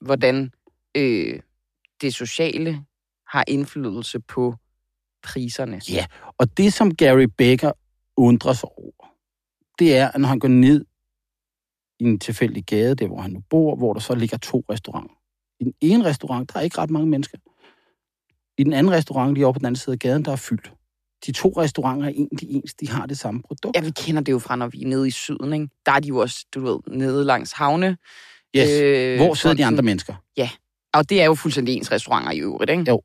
hvordan 0.00 0.50
øh, 0.96 1.40
det 2.00 2.14
sociale 2.14 2.84
har 3.28 3.44
indflydelse 3.48 4.20
på 4.20 4.54
priserne. 5.22 5.80
Ja, 5.88 6.06
og 6.38 6.56
det, 6.56 6.72
som 6.72 6.94
Gary 6.94 7.26
Becker 7.38 7.72
undrer 8.16 8.52
sig 8.52 8.68
over, 8.68 9.14
det 9.78 9.96
er, 9.96 10.08
at 10.08 10.20
når 10.20 10.28
han 10.28 10.38
går 10.38 10.48
ned 10.48 10.84
i 12.04 12.08
en 12.08 12.18
tilfældig 12.18 12.64
gade, 12.64 12.94
der 12.94 13.06
hvor 13.06 13.20
han 13.20 13.30
nu 13.30 13.40
bor, 13.50 13.76
hvor 13.76 13.92
der 13.92 14.00
så 14.00 14.14
ligger 14.14 14.38
to 14.38 14.64
restauranter. 14.70 15.14
I 15.60 15.64
den 15.64 15.72
ene 15.80 16.04
restaurant, 16.04 16.52
der 16.52 16.58
er 16.58 16.62
ikke 16.62 16.78
ret 16.78 16.90
mange 16.90 17.08
mennesker. 17.08 17.38
I 18.58 18.64
den 18.64 18.72
anden 18.72 18.92
restaurant, 18.92 19.34
lige 19.34 19.46
oppe 19.46 19.58
på 19.58 19.58
den 19.58 19.66
anden 19.66 19.76
side 19.80 19.92
af 19.94 19.98
gaden, 19.98 20.24
der 20.24 20.32
er 20.32 20.36
fyldt. 20.36 20.72
De 21.26 21.32
to 21.32 21.48
restauranter 21.56 22.06
er 22.06 22.10
egentlig 22.10 22.50
ens, 22.50 22.74
de 22.74 22.88
har 22.90 23.06
det 23.06 23.18
samme 23.18 23.42
produkt. 23.42 23.76
Ja, 23.76 23.80
vi 23.80 23.90
kender 23.90 24.22
det 24.22 24.32
jo 24.32 24.38
fra, 24.38 24.56
når 24.56 24.66
vi 24.68 24.82
er 24.82 24.86
nede 24.88 25.08
i 25.08 25.10
syden, 25.10 25.52
ikke? 25.52 25.68
Der 25.86 25.92
er 25.92 26.00
de 26.00 26.08
jo 26.08 26.16
også, 26.18 26.46
du 26.54 26.60
ved, 26.60 26.78
nede 26.88 27.24
langs 27.24 27.52
havne. 27.52 27.96
Yes. 28.56 28.70
Øh, 28.82 29.16
hvor 29.16 29.34
sidder 29.34 29.56
de 29.56 29.64
andre 29.64 29.82
mennesker? 29.82 30.14
Og 30.94 31.10
det 31.10 31.20
er 31.22 31.24
jo 31.24 31.34
fuldstændig 31.34 31.74
ens 31.74 31.92
restauranter 31.92 32.30
i 32.32 32.38
øvrigt, 32.40 32.70
ikke? 32.70 32.84
Jo. 32.88 33.00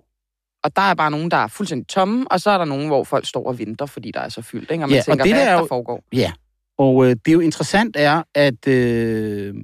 Og 0.64 0.76
der 0.76 0.82
er 0.82 0.94
bare 0.94 1.12
nogen, 1.12 1.32
der 1.32 1.38
er 1.38 1.48
fuldstændig 1.48 1.88
tomme, 1.88 2.32
og 2.32 2.42
så 2.42 2.50
er 2.50 2.58
der 2.58 2.66
nogen, 2.66 2.88
hvor 2.88 3.04
folk 3.04 3.26
står 3.28 3.48
og 3.48 3.60
venter, 3.60 3.86
fordi 3.86 4.12
der 4.12 4.20
er 4.20 4.30
så 4.30 4.42
fyldt, 4.42 4.72
ikke? 4.72 4.84
Og 4.84 4.90
man 4.90 4.96
Ja, 4.96 5.00
og 5.00 5.06
tænker, 5.06 5.24
det 5.24 5.34
hvad 5.34 5.42
der 5.42 5.46
er 5.48 5.52
er 5.52 5.56
der 5.56 5.62
jo- 5.62 5.68
foregår? 5.68 6.04
Ja, 6.14 6.32
og 6.80 7.06
øh, 7.06 7.10
det 7.10 7.28
er 7.28 7.34
jo 7.34 7.40
interessant 7.40 7.96
er, 7.96 8.24
at 8.34 8.68
øh, 8.68 9.56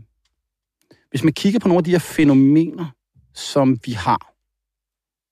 hvis 1.09 1.23
man 1.23 1.33
kigger 1.33 1.59
på 1.59 1.67
nogle 1.67 1.79
af 1.79 1.83
de 1.83 1.91
her 1.91 1.99
fænomener, 1.99 2.95
som 3.33 3.77
vi 3.85 3.91
har 3.91 4.33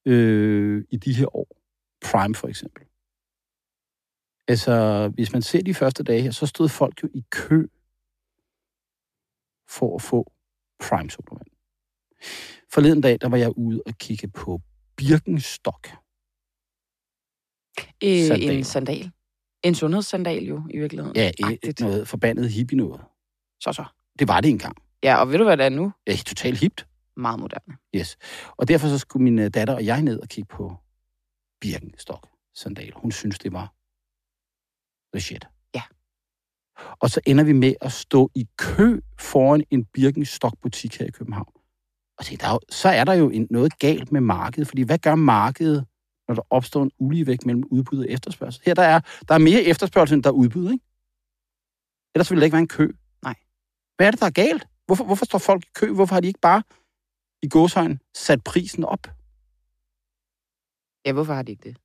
øh, 0.05 0.83
i 0.89 0.97
de 0.97 1.13
her 1.13 1.35
år, 1.35 1.47
Prime 2.05 2.35
for 2.35 2.47
eksempel, 2.47 2.83
Altså, 4.47 5.07
hvis 5.13 5.33
man 5.33 5.41
ser 5.41 5.61
de 5.61 5.73
første 5.73 6.03
dage 6.03 6.21
her, 6.21 6.31
så 6.31 6.45
stod 6.45 6.69
folk 6.69 7.03
jo 7.03 7.09
i 7.13 7.23
kø 7.31 7.67
for 9.69 9.95
at 9.95 10.01
få 10.01 10.31
Prime 10.79 11.09
sodavand. 11.09 11.47
Forleden 12.73 13.01
dag, 13.01 13.17
der 13.21 13.29
var 13.29 13.37
jeg 13.37 13.57
ude 13.57 13.81
og 13.85 13.93
kigge 13.97 14.27
på 14.27 14.61
Birkenstock. 14.97 15.87
Øh, 18.03 18.27
Sandaler. 18.27 18.51
en 18.51 18.63
sandal. 18.63 19.11
En 19.63 19.75
sundhedssandal 19.75 20.43
jo, 20.43 20.63
i 20.70 20.77
virkeligheden. 20.77 21.15
Ja, 21.15 21.29
et, 21.29 21.46
Agtigt. 21.46 21.79
noget 21.79 22.08
forbandet 22.08 22.50
hippie 22.51 22.77
noget. 22.77 23.01
Så 23.62 23.74
så. 23.74 23.86
Det 24.20 24.27
var 24.27 24.41
det 24.41 24.50
engang. 24.50 24.77
Ja, 25.03 25.15
og 25.15 25.32
ved 25.32 25.38
du, 25.38 25.43
hvad 25.43 25.58
det 25.58 25.65
er 25.65 25.70
nu? 25.70 25.91
Ja, 26.08 26.15
totalt 26.15 26.60
hipt. 26.60 26.88
Meget 27.17 27.39
moderne. 27.39 27.77
Yes. 27.96 28.17
Og 28.58 28.67
derfor 28.67 28.88
så 28.88 28.98
skulle 28.98 29.24
min 29.24 29.39
øh, 29.39 29.50
datter 29.50 29.75
og 29.75 29.86
jeg 29.86 30.01
ned 30.01 30.20
og 30.20 30.27
kigge 30.27 30.48
på 30.55 30.75
Birkenstock 31.62 32.27
sandaler. 32.55 32.96
Hun 32.96 33.12
synes, 33.12 33.39
det 33.39 33.53
var 33.53 33.74
the 35.13 35.22
shit. 35.22 35.46
Ja. 35.75 35.82
Og 37.00 37.10
så 37.10 37.22
ender 37.25 37.43
vi 37.43 37.53
med 37.53 37.74
at 37.82 37.91
stå 37.91 38.32
i 38.36 38.48
kø 38.58 39.00
foran 39.20 39.63
en 39.72 39.86
Birkenstock-butik 39.86 41.00
her 41.00 41.05
i 41.05 41.12
København. 41.12 41.53
Og 42.17 42.25
se, 42.25 42.38
der 42.38 42.48
er 42.48 42.51
jo, 42.51 42.60
så 42.70 42.89
er 42.89 43.03
der 43.03 43.13
jo 43.13 43.29
en, 43.29 43.48
noget 43.50 43.79
galt 43.79 44.12
med 44.12 44.22
markedet, 44.22 44.67
fordi 44.67 44.82
hvad 44.82 44.98
gør 44.98 45.15
markedet, 45.15 45.86
når 46.27 46.36
der 46.36 46.42
opstår 46.50 46.84
en 46.84 46.92
uligevægt 47.00 47.46
mellem 47.46 47.63
udbud 47.72 48.00
og 48.00 48.06
efterspørgsel? 48.10 48.62
Her 48.65 48.74
der 48.74 48.84
er, 48.84 49.00
der 49.27 49.34
er 49.34 49.38
mere 49.39 49.62
efterspørgsel, 49.63 50.15
end 50.15 50.24
der 50.24 50.30
er 50.30 50.34
udbud, 50.34 50.72
ikke? 50.72 50.86
Ellers 52.15 52.32
ville 52.32 52.39
der 52.39 52.46
ikke 52.46 52.53
være 52.53 52.62
en 52.62 52.68
kø. 52.68 52.92
Nej. 53.24 53.36
Hvad 53.98 54.08
er 54.08 54.12
det, 54.12 54.20
der 54.20 54.25
er 54.25 54.32
galt? 54.32 54.68
Hvorfor, 54.86 55.03
hvorfor 55.06 55.25
står 55.25 55.38
folk 55.39 55.63
i 55.65 55.70
kø? 55.75 55.92
Hvorfor 55.92 56.15
har 56.15 56.22
de 56.22 56.27
ikke 56.27 56.39
bare 56.39 56.63
i 57.44 57.50
gåsøjne 57.50 58.00
sat 58.15 58.44
prisen 58.44 58.84
op? 58.84 59.08
Ja, 61.06 61.12
hvorfor 61.12 61.34
har 61.34 61.44
de 61.44 61.51
ikke 61.51 61.70
det? 61.70 61.77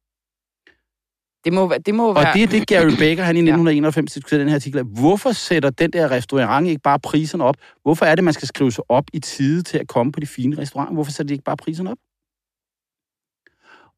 Det 1.45 1.52
må, 1.52 1.75
det 1.87 1.95
må 1.95 2.09
Og 2.09 2.14
være... 2.14 2.33
det 2.35 2.42
er 2.42 2.47
det, 2.47 2.66
Gary 2.66 2.97
Baker, 2.99 3.23
han 3.25 3.37
i 3.37 3.38
1991 3.50 4.12
diskuterede 4.12 4.40
den 4.40 4.49
her 4.49 4.54
artikel. 4.54 4.83
Hvorfor 4.83 5.33
sætter 5.33 5.71
den 5.71 5.92
der 5.92 6.11
restaurant 6.11 6.66
ikke 6.66 6.80
bare 6.80 7.00
priserne 7.00 7.45
op? 7.45 7.57
Hvorfor 7.83 8.04
er 8.07 8.14
det, 8.14 8.25
man 8.25 8.35
skal 8.35 8.49
skrive 8.49 8.73
sig 8.73 8.85
op 8.88 9.04
i 9.12 9.21
tide 9.21 9.62
til 9.62 9.78
at 9.78 9.88
komme 9.88 10.12
på 10.12 10.21
de 10.21 10.26
fine 10.26 10.59
restauranter? 10.59 10.95
Hvorfor 10.95 11.12
sætter 11.12 11.28
de 11.28 11.35
ikke 11.35 11.45
bare 11.45 11.57
priserne 11.57 11.90
op? 11.90 11.99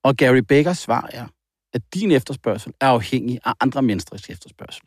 Og 0.05 0.17
Gary 0.17 0.39
Bakers 0.39 0.79
svar 0.79 1.09
er, 1.13 1.27
at 1.75 1.83
din 1.95 2.11
efterspørgsel 2.11 2.73
er 2.81 2.87
afhængig 2.87 3.39
af 3.45 3.53
andre 3.61 3.83
menneskers 3.83 4.29
efterspørgsel. 4.31 4.83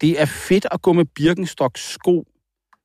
Det 0.00 0.20
er 0.20 0.24
fedt 0.24 0.66
at 0.70 0.82
gå 0.82 0.92
med 0.92 1.04
Birkenstock 1.04 1.78
sko, 1.78 2.24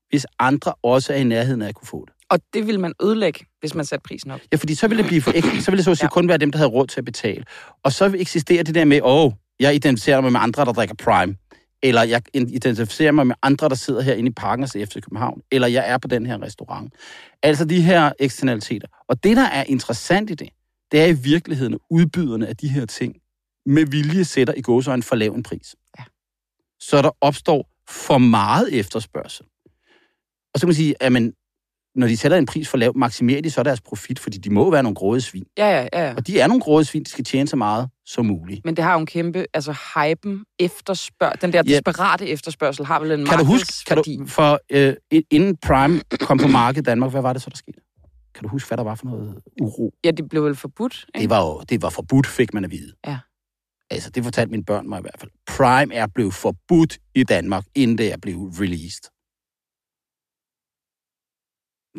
hvis 0.10 0.26
andre 0.40 0.74
også 0.84 1.14
er 1.14 1.18
i 1.18 1.24
nærheden 1.24 1.62
af 1.62 1.68
at 1.68 1.76
kunne 1.76 1.88
få 1.88 2.06
det. 2.06 2.14
Og 2.30 2.40
det 2.54 2.68
vil 2.68 2.80
man 2.80 2.94
ødelægge, 3.04 3.40
hvis 3.60 3.76
man 3.76 3.86
satte 3.86 4.04
prisen 4.04 4.32
op. 4.32 4.40
Ja, 4.52 4.58
fordi 4.58 4.76
så 4.76 4.88
vil 4.88 4.98
det 4.98 5.06
blive 5.06 5.22
for 5.22 5.32
ek- 5.32 5.62
så 5.62 5.72
vil 5.72 5.78
det 5.78 5.86
så 5.86 5.92
at 5.92 5.98
sige 5.98 6.06
Ja. 6.06 6.10
kun 6.10 6.28
være 6.28 6.38
dem, 6.38 6.52
der 6.52 6.58
havde 6.58 6.70
råd 6.70 6.88
til 6.88 7.00
at 7.02 7.06
betale. 7.06 7.44
Og 7.84 7.92
så 7.94 8.08
vil 8.10 8.22
eksistere 8.22 8.64
det 8.64 8.76
der 8.76 8.86
med, 8.86 9.02
åh, 9.04 9.26
oh, 9.26 9.32
jeg 9.60 9.76
identificerer 9.76 10.22
mig 10.22 10.32
med 10.32 10.40
andre, 10.44 10.66
der 10.66 10.74
drikker 10.74 10.96
Prime. 10.96 11.36
Eller 11.84 12.04
jeg 12.04 12.22
identificerer 12.36 13.12
mig 13.12 13.28
med 13.28 13.36
andre, 13.42 13.70
der 13.70 13.76
sidder 13.76 14.02
herinde 14.02 14.30
i 14.30 14.34
Parken 14.34 14.64
og 14.64 14.70
ser 14.70 14.80
efter 14.84 15.02
København. 15.02 15.42
Eller 15.52 15.68
jeg 15.68 15.84
er 15.90 15.98
på 15.98 16.08
den 16.08 16.26
her 16.26 16.42
restaurant. 16.42 16.94
Altså 17.44 17.66
de 17.66 17.82
her 17.82 18.12
eksternaliteter. 18.20 18.88
Og 19.08 19.24
det, 19.24 19.38
der 19.38 19.44
er 19.46 19.64
interessant 19.64 20.30
i 20.30 20.34
det, 20.34 20.50
det 20.94 21.02
er 21.02 21.06
i 21.06 21.14
virkeligheden, 21.14 21.80
udbyderne 21.90 22.48
af 22.48 22.58
de 22.58 22.68
her 22.68 22.86
ting 22.86 23.16
med 23.66 23.86
vilje 23.86 24.24
sætter 24.24 24.54
i 24.54 24.62
gåsøjne 24.62 25.04
for 25.04 25.16
lav 25.16 25.32
en 25.34 25.44
pris. 25.44 25.76
Ja. 26.00 26.04
Så 26.80 27.02
der 27.02 27.12
opstår 27.22 27.70
for 27.90 28.18
meget 28.18 28.80
efterspørgsel. 28.80 29.46
Og 30.54 30.60
så 30.60 30.62
kan 30.62 30.68
man 30.68 30.76
sige, 30.76 30.96
at 31.00 31.12
man, 31.12 31.34
når 31.96 32.08
de 32.08 32.18
sætter 32.18 32.38
en 32.38 32.46
pris 32.46 32.70
for 32.70 32.78
lav, 32.78 32.98
maksimerer 32.98 33.42
de 33.42 33.52
så 33.52 33.64
deres 33.64 33.82
profit, 33.82 34.20
fordi 34.20 34.38
de 34.38 34.50
må 34.50 34.72
være 34.72 34.84
nogle 34.84 34.96
grådige 34.96 35.22
svin. 35.22 35.46
Ja, 35.58 35.68
ja, 35.70 35.88
ja. 35.94 36.08
ja. 36.08 36.14
Og 36.16 36.28
de 36.28 36.40
er 36.40 36.48
nogle 36.48 36.62
grådige 36.62 36.86
svin, 36.88 37.04
de 37.04 37.10
skal 37.10 37.24
tjene 37.26 37.48
så 37.48 37.56
meget 37.56 37.90
som 38.06 38.26
muligt. 38.26 38.66
Men 38.66 38.76
det 38.76 38.84
har 38.84 38.94
jo 38.94 39.00
en 39.00 39.06
kæmpe... 39.06 39.46
Altså, 39.54 39.76
hypen 39.96 40.46
efterspørg... 40.60 41.42
Den 41.42 41.54
der 41.54 41.64
Ja. 41.68 41.74
desperate 41.74 42.28
efterspørgsel 42.28 42.86
har 42.86 43.00
vel 43.00 43.12
en 43.12 43.26
Kan 43.26 43.40
du 43.40 43.46
huske, 43.46 43.74
kan 43.88 43.98
du, 43.98 44.04
for 44.28 44.60
øh, 44.72 44.94
inden 45.32 45.58
Prime 45.58 46.02
kom 46.20 46.38
på 46.38 46.48
markedet 46.48 46.82
i 46.82 46.86
Danmark, 46.86 47.12
hvad 47.12 47.22
var 47.22 47.34
det 47.34 47.42
så, 47.42 47.50
der 47.50 47.58
skete? 47.58 47.80
Kan 48.34 48.44
du 48.44 48.50
huske, 48.50 48.68
hvad 48.68 48.78
der 48.78 48.84
var 48.84 48.96
for 48.96 49.06
noget 49.06 49.42
uro? 49.62 49.94
Ja, 50.04 50.12
det 50.12 50.30
blev 50.30 50.44
vel 50.46 50.56
forbudt, 50.56 51.06
ikke? 51.16 51.22
Det 51.22 51.30
var 51.30 51.46
jo 51.46 51.62
det 51.70 51.82
var 51.82 51.90
forbudt, 51.90 52.28
fik 52.28 52.54
man 52.54 52.66
at 52.66 52.72
vide. 52.72 52.94
Ja. 53.08 53.20
Altså, 53.90 54.10
det 54.10 54.24
fortalte 54.24 54.52
mine 54.52 54.66
børn 54.66 54.90
mig 54.90 55.00
i 55.00 55.02
hvert 55.02 55.20
fald. 55.20 55.32
Prime 55.48 55.94
er 55.94 56.08
blevet 56.08 56.34
forbudt 56.34 57.00
i 57.16 57.24
Danmark, 57.24 57.66
inden 57.76 57.98
det 57.98 58.14
er 58.14 58.18
blevet 58.18 58.60
released. 58.60 59.04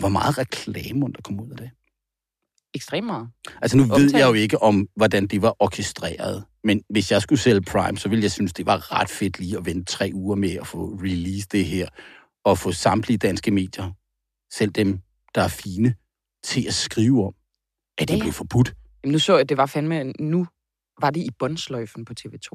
Hvor 0.01 0.09
meget 0.09 0.39
reklame 0.39 1.07
der 1.13 1.21
kom 1.25 1.41
ud 1.41 1.51
af 1.51 1.57
det? 1.57 1.71
Ekstremt 2.75 3.07
meget. 3.07 3.29
Altså, 3.63 3.77
nu 3.77 3.83
ved 3.83 3.91
Omtale. 3.91 4.19
jeg 4.19 4.29
jo 4.29 4.33
ikke 4.33 4.63
om, 4.63 4.89
hvordan 4.97 5.27
det 5.27 5.43
var 5.43 5.57
orkestreret. 5.59 6.45
Men 6.65 6.83
hvis 6.91 7.13
jeg 7.13 7.23
skulle 7.23 7.39
sælge 7.39 7.61
Prime, 7.61 7.97
så 7.99 8.09
ville 8.09 8.23
jeg 8.23 8.31
synes, 8.31 8.53
det 8.53 8.67
var 8.67 8.93
ret 8.93 9.11
fedt 9.11 9.39
lige 9.39 9.57
at 9.57 9.67
vente 9.67 9.93
tre 9.93 10.11
uger 10.15 10.37
med 10.37 10.51
at 10.51 10.67
få 10.67 10.99
release 11.03 11.47
det 11.53 11.65
her. 11.65 11.89
Og 12.45 12.59
få 12.59 12.73
samtlige 12.73 13.19
danske 13.19 13.51
medier, 13.51 13.93
selv 14.53 14.71
dem, 14.71 14.99
der 15.35 15.43
er 15.43 15.49
fine, 15.49 15.95
til 16.45 16.67
at 16.67 16.75
skrive 16.75 17.27
om, 17.27 17.35
at 17.99 18.09
det 18.09 18.15
Ja, 18.15 18.17
ja. 18.19 18.23
blev 18.23 18.33
forbudt. 18.33 18.75
Jamen, 19.05 19.13
nu 19.13 19.19
så 19.19 19.33
jeg, 19.33 19.41
at 19.41 19.49
det 19.49 19.57
var 19.57 19.67
fandme... 19.67 20.13
Nu 20.21 20.47
var 21.01 21.11
det 21.11 21.21
i 21.21 21.29
bundsløjfen 21.39 22.05
på 22.05 22.13
TV2. 22.21 22.49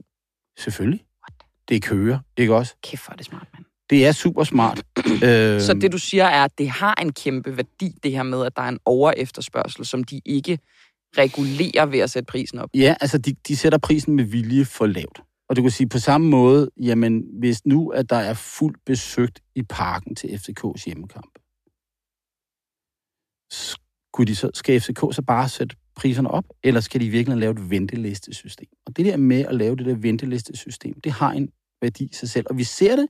Selvfølgelig. 0.60 1.06
Det 1.70 1.84
kører, 1.84 2.20
ikke 2.38 2.56
også? 2.56 2.76
Kæft, 2.84 3.06
hvor 3.06 3.12
er 3.12 3.16
det 3.18 3.26
smart, 3.26 3.48
mand. 3.54 3.66
Det 3.90 4.06
er 4.06 4.12
super 4.12 4.44
smart. 4.44 4.84
øh, 5.24 5.62
Så 5.62 5.78
det, 5.82 5.92
du 5.92 5.98
siger, 5.98 6.26
er, 6.26 6.44
at 6.44 6.58
det 6.58 6.70
har 6.70 6.96
en 7.02 7.14
kæmpe 7.14 7.58
værdi, 7.58 7.96
det 8.04 8.12
her 8.12 8.24
med, 8.24 8.46
at 8.46 8.56
der 8.56 8.62
er 8.62 8.70
en 8.70 8.80
overefterspørgsel, 8.86 9.86
som 9.86 10.04
de 10.04 10.22
ikke 10.26 10.60
regulerer 11.18 11.86
ved 11.86 12.00
at 12.00 12.10
sætte 12.10 12.26
prisen 12.28 12.60
op. 12.60 12.70
Ja, 12.74 12.96
altså 13.02 13.18
de, 13.18 13.36
de 13.48 13.56
sætter 13.58 13.78
prisen 13.78 14.16
med 14.16 14.24
vilje 14.24 14.66
for 14.66 14.86
lavt. 14.86 15.22
Og 15.50 15.56
du 15.56 15.62
kan 15.62 15.72
sige 15.72 15.90
på 15.90 16.00
samme 16.00 16.28
måde, 16.30 16.70
jamen 16.82 17.24
hvis 17.40 17.66
nu, 17.66 17.90
at 17.90 18.10
der 18.10 18.16
er 18.16 18.34
fuldt 18.34 18.78
besøgt 18.86 19.42
i 19.56 19.64
parken 19.64 20.16
til 20.16 20.28
FCK's 20.28 20.84
hjemmekamp, 20.86 21.40
skulle 23.52 24.28
de 24.28 24.36
så, 24.36 24.52
skal 24.54 24.82
FCK 24.82 25.00
så 25.00 25.24
bare 25.28 25.50
sætte 25.50 25.76
priserne 25.96 26.32
op, 26.32 26.44
eller 26.64 26.82
skal 26.82 27.02
de 27.02 27.06
i 27.06 27.10
virkeligheden 27.10 27.40
lave 27.40 27.52
et 27.52 27.70
ventelistesystem? 27.70 28.68
Og 28.86 28.98
det 28.98 29.06
der 29.06 29.18
med 29.18 29.46
at 29.46 29.56
lave 29.56 29.76
det 29.76 29.86
der 29.86 29.96
ventelistesystem, 29.96 31.02
det 31.04 31.12
har 31.12 31.32
en 31.32 31.50
værdi 31.82 32.04
i 32.04 32.14
sig 32.14 32.30
selv. 32.30 32.46
Og 32.50 32.58
vi 32.58 32.64
ser 32.64 32.96
det, 32.96 33.08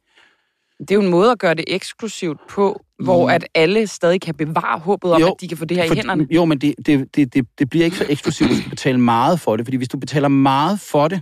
Det 0.79 0.91
er 0.91 0.95
jo 0.95 1.01
en 1.01 1.09
måde 1.09 1.31
at 1.31 1.39
gøre 1.39 1.53
det 1.53 1.65
eksklusivt 1.67 2.39
på, 2.49 2.85
hvor 3.03 3.29
Ja. 3.29 3.35
at 3.35 3.45
alle 3.55 3.87
stadig 3.87 4.21
kan 4.21 4.35
bevare 4.35 4.79
håbet 4.79 5.11
om, 5.13 5.21
Jo, 5.21 5.27
at 5.27 5.33
de 5.41 5.47
kan 5.47 5.57
få 5.57 5.65
det 5.65 5.77
her 5.77 5.83
i 5.83 5.95
hænderne. 5.95 6.27
Jo, 6.31 6.45
men 6.45 6.57
det, 6.61 6.75
det, 6.85 7.15
det, 7.15 7.33
det, 7.33 7.47
det 7.59 7.69
bliver 7.69 7.85
ikke 7.85 7.97
så 7.97 8.05
eksklusivt, 8.09 8.49
at 8.49 8.55
du 8.55 8.59
skal 8.59 8.69
betale 8.69 8.97
meget 8.99 9.39
for 9.39 9.57
det, 9.57 9.65
fordi 9.65 9.77
hvis 9.77 9.87
du 9.89 9.97
betaler 9.99 10.27
meget 10.27 10.79
for 10.79 11.07
det, 11.07 11.21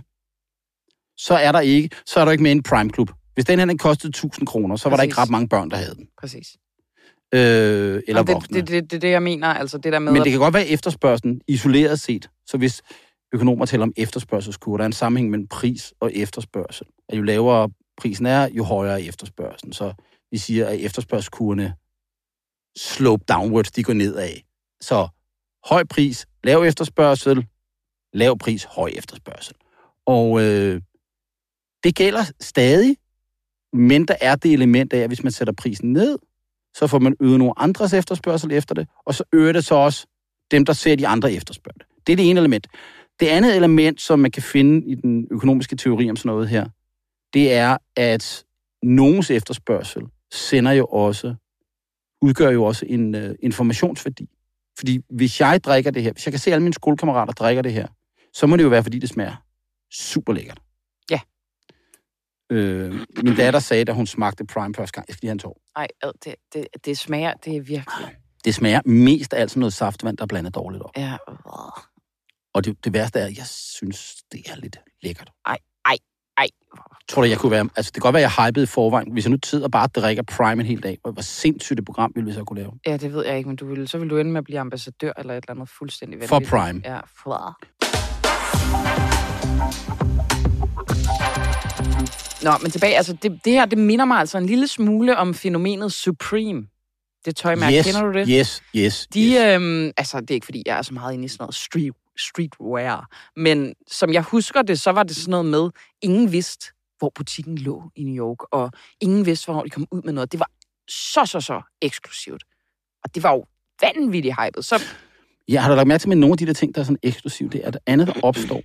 så 1.16 1.34
er 1.34 1.52
der 1.52 1.60
ikke, 1.60 1.96
så 2.06 2.20
er 2.20 2.24
der 2.24 2.32
ikke 2.32 2.42
med 2.42 2.52
en 2.52 2.62
Prime-klub. 2.62 3.10
Hvis 3.34 3.44
den 3.44 3.58
her 3.58 3.66
den 3.66 3.78
kostede 3.78 4.08
1000 4.10 4.46
kroner, 4.46 4.76
så 4.76 4.88
var 4.88 4.96
der 4.96 5.02
ikke 5.02 5.18
ret 5.18 5.30
mange 5.30 5.48
børn, 5.48 5.70
der 5.70 5.76
havde 5.76 5.94
den. 5.94 6.06
Præcis. 6.20 6.46
Øh, 7.34 8.02
eller 8.08 8.22
voksne. 8.22 8.56
det, 8.56 8.68
det, 8.68 8.82
det, 8.82 8.90
det 8.90 8.96
er 8.96 9.00
det, 9.00 9.10
jeg 9.10 9.22
mener. 9.22 9.46
Altså 9.46 9.78
det 9.78 9.92
der 9.92 9.98
med, 9.98 10.12
Men 10.12 10.22
det 10.22 10.30
kan 10.30 10.40
godt 10.40 10.54
være 10.54 10.66
efterspørgselen 10.66 11.40
isoleret 11.48 12.00
set. 12.00 12.30
Så 12.46 12.58
hvis 12.58 12.82
økonomer 13.34 13.66
taler 13.66 13.82
om 13.82 13.92
efterspørgselskurve, 13.96 14.78
der 14.78 14.84
er 14.84 14.86
en 14.86 14.92
sammenhæng 14.92 15.30
mellem 15.30 15.48
pris 15.48 15.94
og 16.00 16.12
efterspørgsel. 16.14 16.86
At 17.08 17.18
jo 17.18 17.22
lavere 17.22 17.70
prisen 17.98 18.26
er, 18.26 18.48
jo 18.52 18.64
højere 18.64 19.02
er 19.02 19.08
efterspørgselen. 19.08 19.72
Så 19.72 19.92
vi 20.30 20.38
siger, 20.38 20.66
at 20.66 20.80
efterspørgselskurvene 20.80 21.74
slope 22.78 23.24
downwards, 23.28 23.70
de 23.70 23.82
går 23.82 23.92
nedad. 23.92 24.30
Så 24.80 25.08
høj 25.64 25.84
pris, 25.84 26.26
lav 26.44 26.62
efterspørgsel, 26.62 27.46
lav 28.12 28.38
pris, 28.38 28.64
høj 28.64 28.90
efterspørgsel. 28.94 29.54
Og 30.06 30.42
øh, 30.42 30.80
det 31.84 31.94
gælder 31.94 32.24
stadig, 32.40 32.96
men 33.72 34.04
der 34.08 34.14
er 34.20 34.36
det 34.36 34.52
element 34.52 34.92
af, 34.92 34.98
at 34.98 35.08
hvis 35.08 35.22
man 35.22 35.32
sætter 35.32 35.54
prisen 35.54 35.92
ned, 35.92 36.18
så 36.78 36.86
får 36.86 36.98
man 36.98 37.16
øget 37.20 37.38
nogle 37.38 37.52
andres 37.56 37.92
efterspørgsel 37.92 38.52
efter 38.52 38.74
det, 38.74 38.88
og 39.06 39.14
så 39.14 39.24
øger 39.32 39.52
det 39.52 39.64
så 39.64 39.74
også 39.74 40.06
dem, 40.50 40.64
der 40.64 40.72
ser 40.72 40.96
de 40.96 41.06
andre 41.06 41.32
efterspørge 41.32 41.78
det. 41.78 41.86
Det 42.06 42.12
er 42.12 42.16
det 42.16 42.30
ene 42.30 42.40
element. 42.40 42.66
Det 43.20 43.26
andet 43.26 43.56
element, 43.56 44.00
som 44.00 44.18
man 44.18 44.30
kan 44.30 44.42
finde 44.42 44.86
i 44.86 44.94
den 44.94 45.28
økonomiske 45.30 45.76
teori 45.76 46.10
om 46.10 46.16
sådan 46.16 46.28
noget 46.28 46.48
her, 46.48 46.66
det 47.34 47.52
er, 47.52 47.76
at 47.96 48.44
nogens 48.82 49.30
efterspørgsel 49.30 50.02
sender 50.32 50.72
jo 50.72 50.84
også, 50.84 51.34
udgør 52.22 52.50
jo 52.50 52.64
også 52.64 52.86
en 52.88 53.14
uh, 53.14 53.30
informationsværdi. 53.42 54.28
Fordi 54.78 55.00
hvis 55.10 55.40
jeg 55.40 55.60
drikker 55.64 55.90
det 55.90 56.02
her, 56.02 56.12
hvis 56.12 56.26
jeg 56.26 56.32
kan 56.32 56.40
se 56.40 56.52
alle 56.52 56.62
mine 56.62 56.74
skolekammerater 56.74 57.32
drikker 57.32 57.62
det 57.62 57.72
her, 57.72 57.86
så 58.34 58.46
må 58.46 58.56
det 58.56 58.62
jo 58.62 58.68
være, 58.68 58.82
fordi 58.82 58.98
det 58.98 59.08
smager 59.08 59.36
super 59.92 60.32
lækkert. 60.32 60.58
Øh, 62.50 62.94
min 63.22 63.34
datter 63.36 63.60
sagde, 63.60 63.84
da 63.84 63.92
hun 63.92 64.06
smagte 64.06 64.46
Prime 64.46 64.74
første 64.74 64.92
gang, 64.92 65.08
jeg 65.08 65.12
skal 65.14 65.26
lige 65.26 65.30
have 65.30 65.32
en 65.32 65.38
tår. 65.38 65.60
Ej, 65.76 65.86
det, 66.24 66.34
det, 66.54 66.66
det 66.84 66.98
smager, 66.98 67.32
det 67.44 67.56
er 67.56 67.60
virkelig... 67.60 68.16
Det 68.44 68.54
smager 68.54 68.80
mest 68.84 69.34
af 69.34 69.40
alt 69.40 69.50
sådan 69.50 69.60
noget 69.60 69.72
saftvand, 69.72 70.16
der 70.16 70.22
er 70.22 70.26
blandet 70.26 70.54
dårligt 70.54 70.82
op. 70.82 70.90
Ja, 70.96 71.16
Og 72.54 72.64
det, 72.64 72.84
det 72.84 72.92
værste 72.92 73.18
er, 73.18 73.26
at 73.26 73.36
jeg 73.38 73.46
synes, 73.46 74.16
det 74.32 74.40
er 74.50 74.56
lidt 74.56 74.76
lækkert. 75.02 75.30
ej, 75.46 75.58
ej, 75.86 75.96
ej. 76.38 76.46
Tror 77.08 77.22
du, 77.22 77.28
jeg 77.28 77.38
kunne 77.38 77.50
være... 77.52 77.68
Altså, 77.76 77.90
det 77.90 77.94
kan 77.94 78.00
godt 78.00 78.12
være, 78.14 78.24
at 78.24 78.32
jeg 78.38 78.46
hypede 78.46 78.62
i 78.62 78.66
forvejen. 78.66 79.12
Hvis 79.12 79.24
jeg 79.24 79.30
nu 79.30 79.38
sidder 79.44 79.64
og 79.64 79.70
bare 79.70 79.86
drikker 79.86 80.22
Prime 80.22 80.60
en 80.62 80.66
hel 80.66 80.82
dag, 80.82 80.98
hvor 81.02 81.12
hvor 81.12 81.22
sindssygt 81.22 81.78
et 81.78 81.84
program 81.84 82.12
ville 82.14 82.26
vi 82.26 82.32
så 82.32 82.44
kunne 82.44 82.60
lave. 82.60 82.72
Ja, 82.86 82.96
det 82.96 83.12
ved 83.12 83.26
jeg 83.26 83.36
ikke, 83.36 83.48
men 83.48 83.56
du 83.56 83.66
vil, 83.66 83.88
så 83.88 83.98
vil 83.98 84.10
du 84.10 84.18
ende 84.18 84.30
med 84.30 84.38
at 84.38 84.44
blive 84.44 84.60
ambassadør 84.60 85.12
eller 85.18 85.34
et 85.34 85.36
eller 85.44 85.50
andet 85.54 85.68
fuldstændig 85.78 86.28
For 86.28 86.34
vanvittigt. 86.34 86.50
Prime. 86.50 86.82
Ja, 86.84 87.00
for. 87.22 89.17
Nå, 92.42 92.50
men 92.62 92.70
tilbage, 92.70 92.96
altså 92.96 93.12
det, 93.12 93.40
det 93.44 93.52
her, 93.52 93.66
det 93.66 93.78
minder 93.78 94.04
mig 94.04 94.18
altså 94.18 94.38
en 94.38 94.46
lille 94.46 94.68
smule 94.68 95.16
om 95.16 95.34
fænomenet 95.34 95.92
Supreme. 95.92 96.66
Det 97.24 97.36
tøjmærke, 97.36 97.76
yes, 97.76 97.86
kender 97.86 98.02
du 98.02 98.12
det? 98.12 98.28
Yes, 98.30 98.62
yes, 98.76 99.06
De, 99.14 99.24
yes. 99.24 99.36
øhm, 99.36 99.92
altså 99.96 100.20
det 100.20 100.30
er 100.30 100.34
ikke 100.34 100.44
fordi, 100.44 100.62
jeg 100.66 100.78
er 100.78 100.82
så 100.82 100.94
meget 100.94 101.14
inde 101.14 101.24
i 101.24 101.28
sådan 101.28 101.42
noget 101.42 101.54
street, 101.54 101.92
streetwear, 102.18 103.08
men 103.36 103.74
som 103.86 104.12
jeg 104.12 104.22
husker 104.22 104.62
det, 104.62 104.80
så 104.80 104.90
var 104.90 105.02
det 105.02 105.16
sådan 105.16 105.30
noget 105.30 105.46
med, 105.46 105.70
ingen 106.02 106.32
vidste, 106.32 106.66
hvor 106.98 107.12
butikken 107.14 107.58
lå 107.58 107.82
i 107.96 108.02
New 108.04 108.26
York, 108.26 108.38
og 108.52 108.70
ingen 109.00 109.26
vidste, 109.26 109.44
hvornår 109.44 109.62
de 109.62 109.70
kom 109.70 109.86
ud 109.90 110.02
med 110.02 110.12
noget. 110.12 110.32
Det 110.32 110.40
var 110.40 110.50
så, 110.88 111.24
så, 111.24 111.40
så 111.40 111.60
eksklusivt. 111.82 112.42
Og 113.04 113.14
det 113.14 113.22
var 113.22 113.32
jo 113.32 113.44
vanvittigt 113.80 114.34
hypet. 114.44 114.64
Så 114.64 114.82
Jeg 115.48 115.62
har 115.62 115.68
da 115.70 115.76
lagt 115.76 115.88
mærke 115.88 116.02
til, 116.02 116.10
at 116.10 116.18
nogle 116.18 116.32
af 116.32 116.38
de 116.38 116.46
der 116.46 116.52
ting, 116.52 116.74
der 116.74 116.80
er 116.80 116.84
sådan 116.84 116.98
eksklusivt, 117.02 117.52
det 117.52 117.66
er 117.66 117.70
det 117.70 117.80
andet, 117.86 118.06
der 118.06 118.14
opstår. 118.22 118.62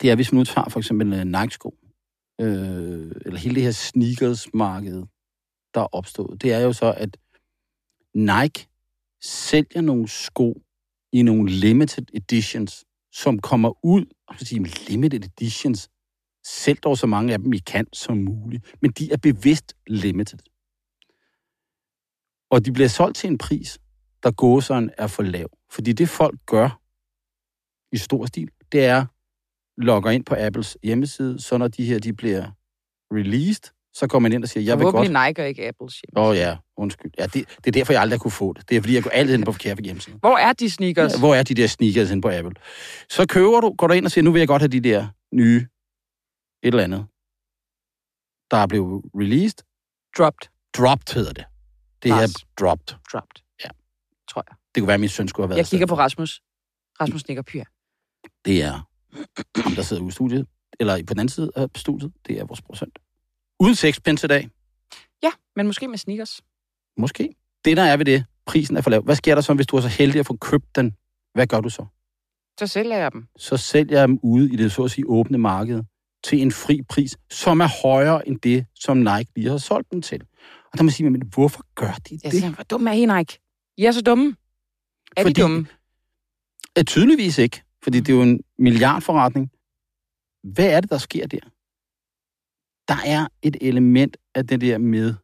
Det 0.00 0.10
er, 0.10 0.14
hvis 0.14 0.32
man 0.32 0.38
nu 0.38 0.44
tager 0.44 0.68
for 0.68 0.80
eksempel 0.80 1.12
øh, 1.12 1.24
Nike-sko, 1.24 1.74
øh, 2.40 3.12
eller 3.26 3.38
hele 3.38 3.54
det 3.54 3.62
her 3.62 3.70
sneakers-marked, 3.70 5.02
der 5.74 5.80
er 5.80 5.94
opstået. 5.94 6.42
Det 6.42 6.52
er 6.52 6.60
jo 6.60 6.72
så, 6.72 6.94
at 6.96 7.16
Nike 8.14 8.68
sælger 9.22 9.80
nogle 9.80 10.08
sko 10.08 10.62
i 11.12 11.22
nogle 11.22 11.50
limited 11.50 12.06
editions, 12.14 12.84
som 13.12 13.38
kommer 13.38 13.84
ud, 13.84 14.06
og 14.28 14.38
så 14.38 14.44
sige, 14.44 14.64
limited 14.88 15.24
editions, 15.24 15.90
sælg 16.46 16.82
dog 16.82 16.98
så 16.98 17.06
mange 17.06 17.32
af 17.32 17.38
dem, 17.38 17.52
I 17.52 17.58
kan 17.58 17.86
som 17.92 18.16
muligt, 18.16 18.74
men 18.82 18.90
de 18.90 19.12
er 19.12 19.16
bevidst 19.16 19.76
limited. 19.86 20.38
Og 22.50 22.64
de 22.64 22.72
bliver 22.72 22.88
solgt 22.88 23.16
til 23.16 23.30
en 23.30 23.38
pris, 23.38 23.78
der 24.22 24.30
gåseren 24.30 24.90
er 24.98 25.06
for 25.06 25.22
lav. 25.22 25.50
Fordi 25.70 25.92
det 25.92 26.08
folk 26.08 26.38
gør 26.46 26.80
i 27.92 27.96
stor 27.96 28.26
stil, 28.26 28.50
det 28.72 28.84
er, 28.84 29.06
logger 29.78 30.10
ind 30.10 30.24
på 30.24 30.34
Apples 30.38 30.78
hjemmeside, 30.82 31.40
så 31.40 31.58
når 31.58 31.68
de 31.68 31.84
her 31.84 31.98
de 31.98 32.12
bliver 32.12 32.50
released, 33.14 33.64
så 33.94 34.06
går 34.06 34.18
man 34.18 34.32
ind 34.32 34.42
og 34.42 34.48
siger, 34.48 34.64
jeg 34.64 34.78
vil 34.78 34.86
godt... 34.86 35.08
Nike 35.08 35.42
og 35.42 35.48
ikke 35.48 35.68
Apples 35.68 36.00
hjem. 36.00 36.10
Åh 36.16 36.28
oh, 36.28 36.36
ja, 36.36 36.56
undskyld. 36.76 37.10
Ja, 37.18 37.24
det, 37.24 37.34
det 37.34 37.66
er 37.66 37.70
derfor, 37.70 37.92
jeg 37.92 38.02
aldrig 38.02 38.20
kunne 38.20 38.30
få 38.30 38.52
det. 38.52 38.68
Det 38.68 38.76
er, 38.76 38.80
fordi 38.80 38.94
jeg 38.94 39.02
går 39.02 39.10
altid 39.10 39.34
ind 39.34 39.44
på 39.44 39.52
forkerte 39.52 39.82
hjemmeside. 39.82 40.16
Hvor 40.16 40.38
er 40.38 40.52
de 40.52 40.70
sneakers? 40.70 41.12
Ja, 41.12 41.18
hvor 41.18 41.34
er 41.34 41.42
de 41.42 41.54
der 41.54 41.66
sneakers 41.66 42.10
inde 42.10 42.22
på 42.22 42.30
Apple? 42.30 42.52
Så 43.10 43.26
køber 43.26 43.60
du, 43.60 43.74
går 43.78 43.86
du 43.86 43.94
ind 43.94 44.04
og 44.04 44.10
siger, 44.10 44.24
nu 44.24 44.32
vil 44.32 44.38
jeg 44.38 44.48
godt 44.48 44.62
have 44.62 44.68
de 44.68 44.80
der 44.80 45.08
nye 45.32 45.66
et 46.62 46.68
eller 46.68 46.84
andet, 46.84 47.06
der 48.50 48.56
er 48.56 48.66
blevet 48.66 49.04
released. 49.14 49.58
Dropped. 50.18 50.48
Dropped 50.76 51.14
hedder 51.14 51.32
det. 51.32 51.44
Det 52.02 52.10
er 52.10 52.16
Lars. 52.16 52.34
dropped. 52.60 52.96
Dropped. 53.12 53.42
Ja. 53.64 53.68
Tror 54.30 54.44
jeg. 54.48 54.56
Det 54.74 54.80
kunne 54.80 54.86
være, 54.86 54.94
at 54.94 55.00
min 55.00 55.08
søn 55.08 55.28
skulle 55.28 55.44
have 55.44 55.48
været 55.48 55.58
Jeg 55.58 55.66
kigger 55.66 55.86
på 55.86 55.94
Rasmus. 55.94 56.42
Rasmus 57.00 57.20
Snikker 57.20 57.42
Pyr. 57.42 57.64
Det 58.44 58.62
er 58.62 58.88
ham, 59.56 59.72
der 59.74 59.82
sidder 59.82 60.02
ude 60.02 60.08
i 60.08 60.12
studiet, 60.12 60.46
eller 60.80 60.96
på 60.96 61.14
den 61.14 61.18
anden 61.20 61.28
side 61.28 61.50
af 61.56 61.68
studiet, 61.76 62.12
det 62.26 62.40
er 62.40 62.44
vores 62.44 62.62
procent. 62.62 62.98
Uden 63.60 63.74
sexpence 63.74 64.26
i 64.26 64.28
dag, 64.28 64.48
Ja, 65.22 65.30
men 65.56 65.66
måske 65.66 65.88
med 65.88 65.98
sneakers. 65.98 66.40
måske. 66.96 67.34
Det, 67.64 67.76
der 67.76 67.82
er 67.82 67.96
ved 67.96 68.04
det, 68.04 68.24
prisen 68.46 68.76
er 68.76 68.80
for 68.80 68.90
lav. 68.90 69.02
Hvad 69.02 69.14
sker 69.16 69.34
der 69.34 69.42
så, 69.42 69.54
hvis 69.54 69.66
du 69.66 69.76
er 69.76 69.80
så 69.80 69.88
heldig 69.88 70.20
at 70.20 70.26
få 70.26 70.36
købt 70.36 70.76
den? 70.76 70.96
Hvad 71.34 71.46
gør 71.46 71.60
du 71.60 71.68
så? 71.68 71.86
Så 72.60 72.66
sælger 72.66 72.96
jeg 72.96 73.12
dem. 73.12 73.26
Så 73.36 73.56
sælger 73.56 73.98
jeg 73.98 74.08
dem 74.08 74.18
ude 74.22 74.52
i 74.52 74.56
det 74.56 74.72
så 74.72 74.84
at 74.84 74.90
sige 74.90 75.04
åbne 75.08 75.38
marked 75.38 75.82
til 76.24 76.42
en 76.42 76.52
fri 76.52 76.82
pris, 76.88 77.18
som 77.30 77.60
er 77.60 77.68
højere 77.82 78.28
end 78.28 78.40
det, 78.40 78.66
som 78.74 78.96
Nike 78.96 79.30
lige 79.36 79.50
har 79.50 79.58
solgt 79.58 79.90
den 79.90 80.02
til. 80.02 80.20
Og 80.72 80.78
der 80.78 80.82
må 80.82 80.84
man 80.84 80.92
sige, 80.92 81.10
men 81.10 81.22
hvorfor 81.34 81.64
gør 81.74 81.92
de 82.08 82.18
Jeg 82.24 82.32
det? 82.32 82.40
siger, 82.40 82.50
hvor 82.54 82.64
dum 82.64 82.86
er 82.86 82.92
I, 82.92 83.04
Nike? 83.04 83.38
I 83.76 83.84
er 83.84 83.92
så 83.92 84.02
dumme. 84.02 84.36
Er 85.16 85.22
Fordi- 85.22 85.32
de 85.34 85.42
dumme? 85.42 85.66
Ja, 86.76 86.82
tydeligvis 86.82 87.38
ikke, 87.38 87.62
fordi 87.84 88.00
det 88.00 88.08
er 88.08 88.16
jo 88.16 88.22
en 88.22 88.40
milliardforretning. 88.58 89.50
Hvad 90.42 90.70
er 90.70 90.80
det, 90.80 90.90
der 90.90 90.98
sker 90.98 91.26
der? 91.26 91.38
Der 92.88 92.96
er 93.06 93.26
et 93.42 93.56
element 93.60 94.16
af 94.34 94.46
det 94.46 94.60
der 94.60 94.78
med, 94.78 95.14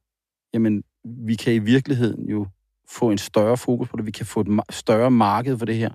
jamen, 0.55 0.83
vi 1.05 1.35
kan 1.35 1.53
i 1.53 1.59
virkeligheden 1.59 2.29
jo 2.29 2.47
få 2.89 3.11
en 3.11 3.19
større 3.19 3.57
fokus 3.57 3.89
på 3.89 3.97
det, 3.97 4.07
vi 4.07 4.11
kan 4.11 4.27
få 4.27 4.41
et 4.41 4.61
større 4.71 5.11
marked 5.11 5.59
for 5.59 5.67
det 5.67 5.77
her. 5.77 5.91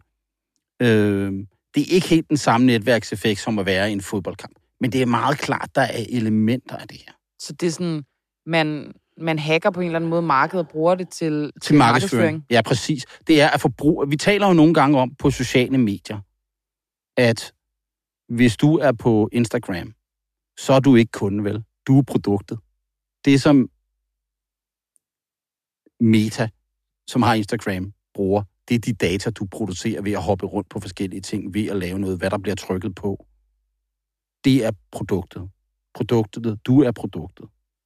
Øh, 0.82 1.34
det 1.76 1.82
er 1.82 1.96
ikke 1.96 2.08
helt 2.08 2.30
den 2.30 2.38
samme 2.38 2.68
netværkseffekt, 2.68 3.40
som 3.40 3.60
at 3.60 3.66
være 3.66 3.90
i 3.90 3.94
en 3.94 4.02
fodboldkamp, 4.02 4.56
men 4.82 4.92
det 4.92 5.02
er 5.02 5.06
meget 5.06 5.38
klart, 5.38 5.70
der 5.76 5.82
er 5.82 6.06
elementer 6.10 6.78
af 6.78 6.88
det 6.88 6.98
her. 6.98 7.14
Så 7.40 7.54
det 7.54 7.68
er 7.68 7.72
sådan, 7.72 8.04
man, 8.46 8.94
man 9.18 9.40
hacker 9.40 9.70
på 9.70 9.80
en 9.80 9.86
eller 9.86 10.00
anden 10.00 10.10
måde 10.10 10.22
markedet 10.22 10.66
og 10.66 10.72
bruger 10.72 10.96
det 10.96 11.10
til, 11.10 11.52
til 11.62 11.76
markedsføring. 11.76 12.46
Ja, 12.50 12.62
præcis. 12.62 13.06
Det 13.28 13.42
er 13.42 13.50
at 13.50 13.62
forbruge. 13.62 14.10
Vi 14.10 14.16
taler 14.16 14.48
jo 14.48 14.54
nogle 14.54 14.74
gange 14.74 15.00
om 15.00 15.16
på 15.16 15.32
sociale 15.32 15.78
medier, 15.78 16.20
at 17.18 17.54
hvis 18.30 18.58
du 18.58 18.78
er 18.78 18.92
på 18.92 19.30
Instagram, 19.32 19.94
så 20.60 20.74
er 20.74 20.80
du 20.80 20.96
ikke 20.96 21.12
kunde, 21.12 21.44
vel? 21.44 21.64
Du 21.88 22.00
er 22.00 22.04
produktet. 22.04 22.60
Det 23.26 23.42
som 23.42 23.70
Meta, 26.00 26.50
som 27.08 27.22
har 27.22 27.34
Instagram, 27.34 27.94
bruger, 28.14 28.44
det 28.70 28.76
er 28.76 28.80
de 28.80 28.94
data, 28.94 29.30
du 29.30 29.46
producerer 29.46 30.02
ved 30.02 30.12
at 30.12 30.24
hoppe 30.24 30.46
rundt 30.46 30.70
på 30.70 30.80
forskellige 30.80 31.22
ting, 31.22 31.54
ved 31.54 31.68
at 31.68 31.78
lave 31.78 32.00
noget, 32.00 32.18
hvad 32.18 32.30
der 32.30 32.38
bliver 32.38 32.56
trykket 32.56 32.96
på. 32.96 33.26
Det 34.44 34.66
er 34.66 34.72
produktet. 34.92 35.50
Produktet, 35.94 36.60
du 36.66 36.82
er 36.82 36.92
produktet. 36.92 37.46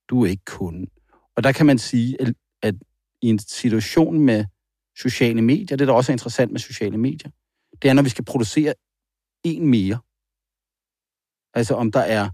Du 0.09 0.23
er 0.23 0.29
ikke 0.29 0.45
kunden. 0.45 0.87
Og 1.35 1.43
der 1.43 1.51
kan 1.51 1.65
man 1.65 1.77
sige, 1.77 2.21
at, 2.21 2.33
at 2.61 2.75
i 3.21 3.27
en 3.27 3.39
situation 3.39 4.19
med 4.19 4.45
sociale 4.97 5.41
medier, 5.41 5.77
det 5.77 5.87
der 5.87 5.93
også 5.93 6.11
er 6.11 6.13
interessant 6.13 6.51
med 6.51 6.59
sociale 6.59 6.97
medier, 6.97 7.31
det 7.81 7.89
er, 7.89 7.93
når 7.93 8.03
vi 8.03 8.09
skal 8.09 8.25
producere 8.25 8.73
en 9.43 9.67
mere. 9.67 9.99
Altså 11.53 11.75
om 11.75 11.91
der 11.91 11.99
er 11.99 12.29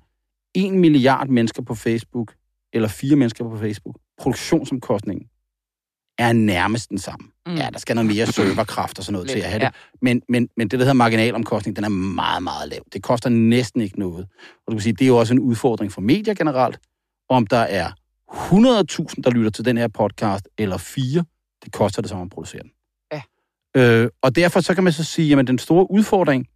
en 0.54 0.80
milliard 0.80 1.28
mennesker 1.28 1.62
på 1.62 1.76
Facebook, 1.76 2.36
eller 2.74 2.88
fire 2.88 3.16
mennesker 3.16 3.50
på 3.50 3.58
Facebook, 3.58 3.98
produktionsomkostningen 4.18 5.30
er 6.18 6.34
nærmest 6.34 6.90
den 6.90 6.98
samme. 6.98 7.28
Mm. 7.46 7.56
Ja, 7.56 7.70
der 7.74 7.80
skal 7.80 7.96
noget 7.96 8.16
mere 8.16 8.26
serverkraft 8.26 9.00
og 9.00 9.04
sådan 9.04 9.14
noget 9.14 9.28
Lidt, 9.28 9.36
til 9.36 9.44
at 9.44 9.50
have 9.50 9.64
ja. 9.64 9.68
det. 9.68 9.76
Men, 10.02 10.22
men, 10.30 10.50
men 10.58 10.68
det, 10.68 10.80
der 10.80 10.86
hedder 10.86 10.94
marginalomkostning, 10.94 11.76
den 11.76 11.84
er 11.84 11.90
meget, 11.90 12.44
meget 12.44 12.70
lav. 12.70 12.82
Det 12.94 13.04
koster 13.04 13.30
næsten 13.30 13.82
ikke 13.82 14.00
noget. 14.00 14.28
Og 14.68 14.72
du 14.72 14.72
kan 14.72 14.82
sige, 14.82 14.94
det 14.94 15.02
er 15.02 15.08
jo 15.08 15.18
også 15.18 15.34
en 15.34 15.40
udfordring 15.40 15.92
for 15.92 16.02
medier 16.02 16.34
generelt. 16.34 16.80
Om 17.30 17.48
der 17.48 17.58
er 17.58 17.92
100.000, 18.32 19.22
der 19.24 19.30
lytter 19.30 19.52
til 19.52 19.66
den 19.66 19.78
her 19.78 19.88
podcast, 19.88 20.50
eller 20.58 20.78
fire, 20.78 21.26
det 21.64 21.74
koster 21.74 22.02
det 22.02 22.10
samme 22.10 22.24
at 22.24 22.30
producere 22.30 22.62
den. 22.62 22.72
Ja. 23.14 23.22
Øh, 23.82 24.10
og 24.22 24.36
derfor 24.36 24.60
så 24.60 24.76
kan 24.76 24.84
man 24.84 24.94
så 24.94 25.04
sige, 25.04 25.40
at 25.40 25.48
den 25.48 25.60
store 25.60 25.92
udfordring 25.92 26.48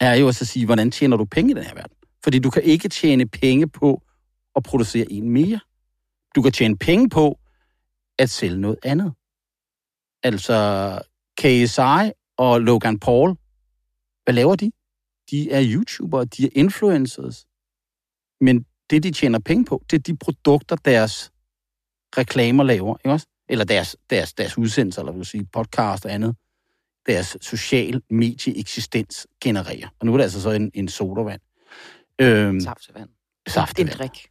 er 0.00 0.14
jo 0.14 0.26
også 0.26 0.44
at 0.44 0.48
sige, 0.48 0.64
hvordan 0.64 0.90
tjener 0.90 1.16
du 1.16 1.24
penge 1.24 1.50
i 1.50 1.54
den 1.54 1.62
her 1.62 1.74
verden? 1.74 1.96
Fordi 2.24 2.38
du 2.38 2.50
kan 2.50 2.62
ikke 2.62 2.88
tjene 2.88 3.26
penge 3.26 3.68
på 3.68 4.02
at 4.56 4.62
producere 4.62 5.12
en 5.12 5.30
mere. 5.30 5.60
Du 6.34 6.42
kan 6.42 6.52
tjene 6.52 6.76
penge 6.76 7.08
på 7.08 7.38
at 8.18 8.30
sælge 8.30 8.60
noget 8.60 8.78
andet. 8.82 9.12
Altså 10.22 11.00
KSI 11.38 12.12
og 12.36 12.60
Logan 12.60 12.98
Paul, 12.98 13.36
hvad 14.24 14.34
laver 14.34 14.56
de? 14.56 14.70
De 15.30 15.50
er 15.50 15.62
YouTubere, 15.64 16.24
de 16.24 16.44
er 16.44 16.50
influencers. 16.52 17.46
Men 18.40 18.64
det, 18.90 19.02
de 19.02 19.10
tjener 19.10 19.38
penge 19.38 19.64
på, 19.64 19.82
det 19.90 19.98
er 19.98 20.02
de 20.02 20.16
produkter, 20.16 20.76
deres 20.76 21.32
reklamer 22.18 22.64
laver, 22.64 22.96
ikke 22.96 23.12
også? 23.12 23.26
Eller 23.48 23.64
deres, 23.64 23.96
deres, 24.10 24.34
deres 24.34 24.58
udsendelser, 24.58 25.02
eller 25.02 25.12
vil 25.12 25.26
sige 25.26 25.46
podcast 25.52 26.04
og 26.04 26.12
andet. 26.12 26.36
Deres 27.08 27.36
social 27.40 28.02
medie-eksistens 28.10 29.26
genererer. 29.40 29.88
Og 30.00 30.06
nu 30.06 30.12
er 30.12 30.16
det 30.16 30.24
altså 30.24 30.40
så 30.42 30.50
en, 30.50 30.70
en 30.74 30.88
sodavand. 30.88 31.40
Øhm, 32.20 32.60
Saftevand. 32.60 33.08
En 33.46 33.52
saftevand. 33.52 33.94
drik. 33.98 34.28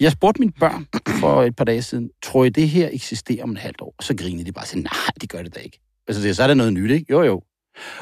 Jeg 0.00 0.12
spurgte 0.12 0.40
mine 0.40 0.52
børn 0.52 0.86
for 1.20 1.42
et 1.42 1.56
par 1.56 1.64
dage 1.64 1.82
siden, 1.82 2.10
tror 2.22 2.44
I, 2.44 2.48
det 2.48 2.68
her 2.68 2.88
eksisterer 2.92 3.42
om 3.42 3.50
et 3.52 3.58
halvt 3.58 3.80
år? 3.80 3.94
Og 3.98 4.04
så 4.04 4.16
grinede 4.16 4.44
de 4.44 4.52
bare 4.52 4.64
og 4.64 4.68
sagde, 4.68 4.82
nej, 4.82 4.92
det 5.20 5.28
gør 5.30 5.42
det 5.42 5.54
da 5.54 5.60
ikke. 5.60 5.80
Altså, 6.08 6.22
det- 6.22 6.36
så 6.36 6.42
er 6.42 6.46
der 6.46 6.54
noget 6.54 6.72
nyt, 6.72 6.90
ikke? 6.90 7.06
Jo, 7.10 7.22
jo. 7.22 7.42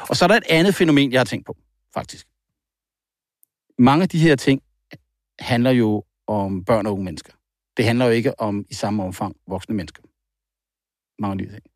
Og 0.09 0.15
så 0.17 0.25
er 0.25 0.27
der 0.27 0.35
et 0.35 0.43
andet 0.49 0.75
fænomen, 0.75 1.11
jeg 1.11 1.19
har 1.19 1.25
tænkt 1.25 1.45
på, 1.45 1.57
faktisk. 1.93 2.27
Mange 3.79 4.03
af 4.03 4.09
de 4.09 4.19
her 4.19 4.35
ting 4.35 4.61
handler 5.39 5.71
jo 5.71 6.03
om 6.27 6.65
børn 6.65 6.85
og 6.85 6.93
unge 6.93 7.05
mennesker. 7.05 7.33
Det 7.77 7.85
handler 7.85 8.05
jo 8.05 8.11
ikke 8.11 8.39
om 8.39 8.65
i 8.69 8.73
samme 8.73 9.03
omfang 9.03 9.35
voksne 9.47 9.75
mennesker. 9.75 10.03
Mange 11.19 11.31
af 11.31 11.37
de 11.47 11.53
ting. 11.53 11.72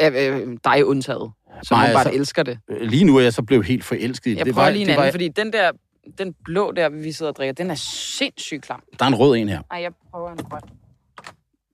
Ja, 0.00 0.30
øh, 0.30 0.56
dig 0.64 0.86
undtaget. 0.86 1.32
Som 1.62 1.78
Nej, 1.78 1.86
Nej, 1.86 1.94
bare 1.94 2.04
altså- 2.04 2.18
elsker 2.18 2.42
det. 2.42 2.58
Øh, 2.70 2.80
Lige 2.80 3.04
nu 3.04 3.16
er 3.16 3.20
jeg 3.20 3.32
så 3.32 3.42
blevet 3.42 3.66
helt 3.66 3.84
forelsket 3.84 4.26
i 4.26 4.30
det. 4.30 4.38
Jeg 4.38 4.46
det 4.46 4.54
prøver 4.54 4.66
var, 4.66 4.70
lige 4.72 4.82
en 4.82 4.86
det 4.88 4.92
anden, 4.92 5.04
var, 5.06 5.10
fordi 5.10 5.28
den 5.28 5.52
der, 5.52 5.72
den 6.18 6.34
blå 6.44 6.72
der, 6.72 6.88
vi 6.88 7.12
sidder 7.12 7.32
og 7.32 7.36
drikker, 7.36 7.52
den 7.52 7.70
er 7.70 7.74
sindssygt 7.74 8.62
klam. 8.62 8.82
Der 8.98 9.04
er 9.04 9.08
en 9.08 9.14
rød 9.14 9.36
en 9.36 9.48
her. 9.48 9.62
Ej, 9.70 9.78
jeg 9.82 9.92
prøver 10.10 10.30
en 10.30 10.36
grøn. 10.36 10.60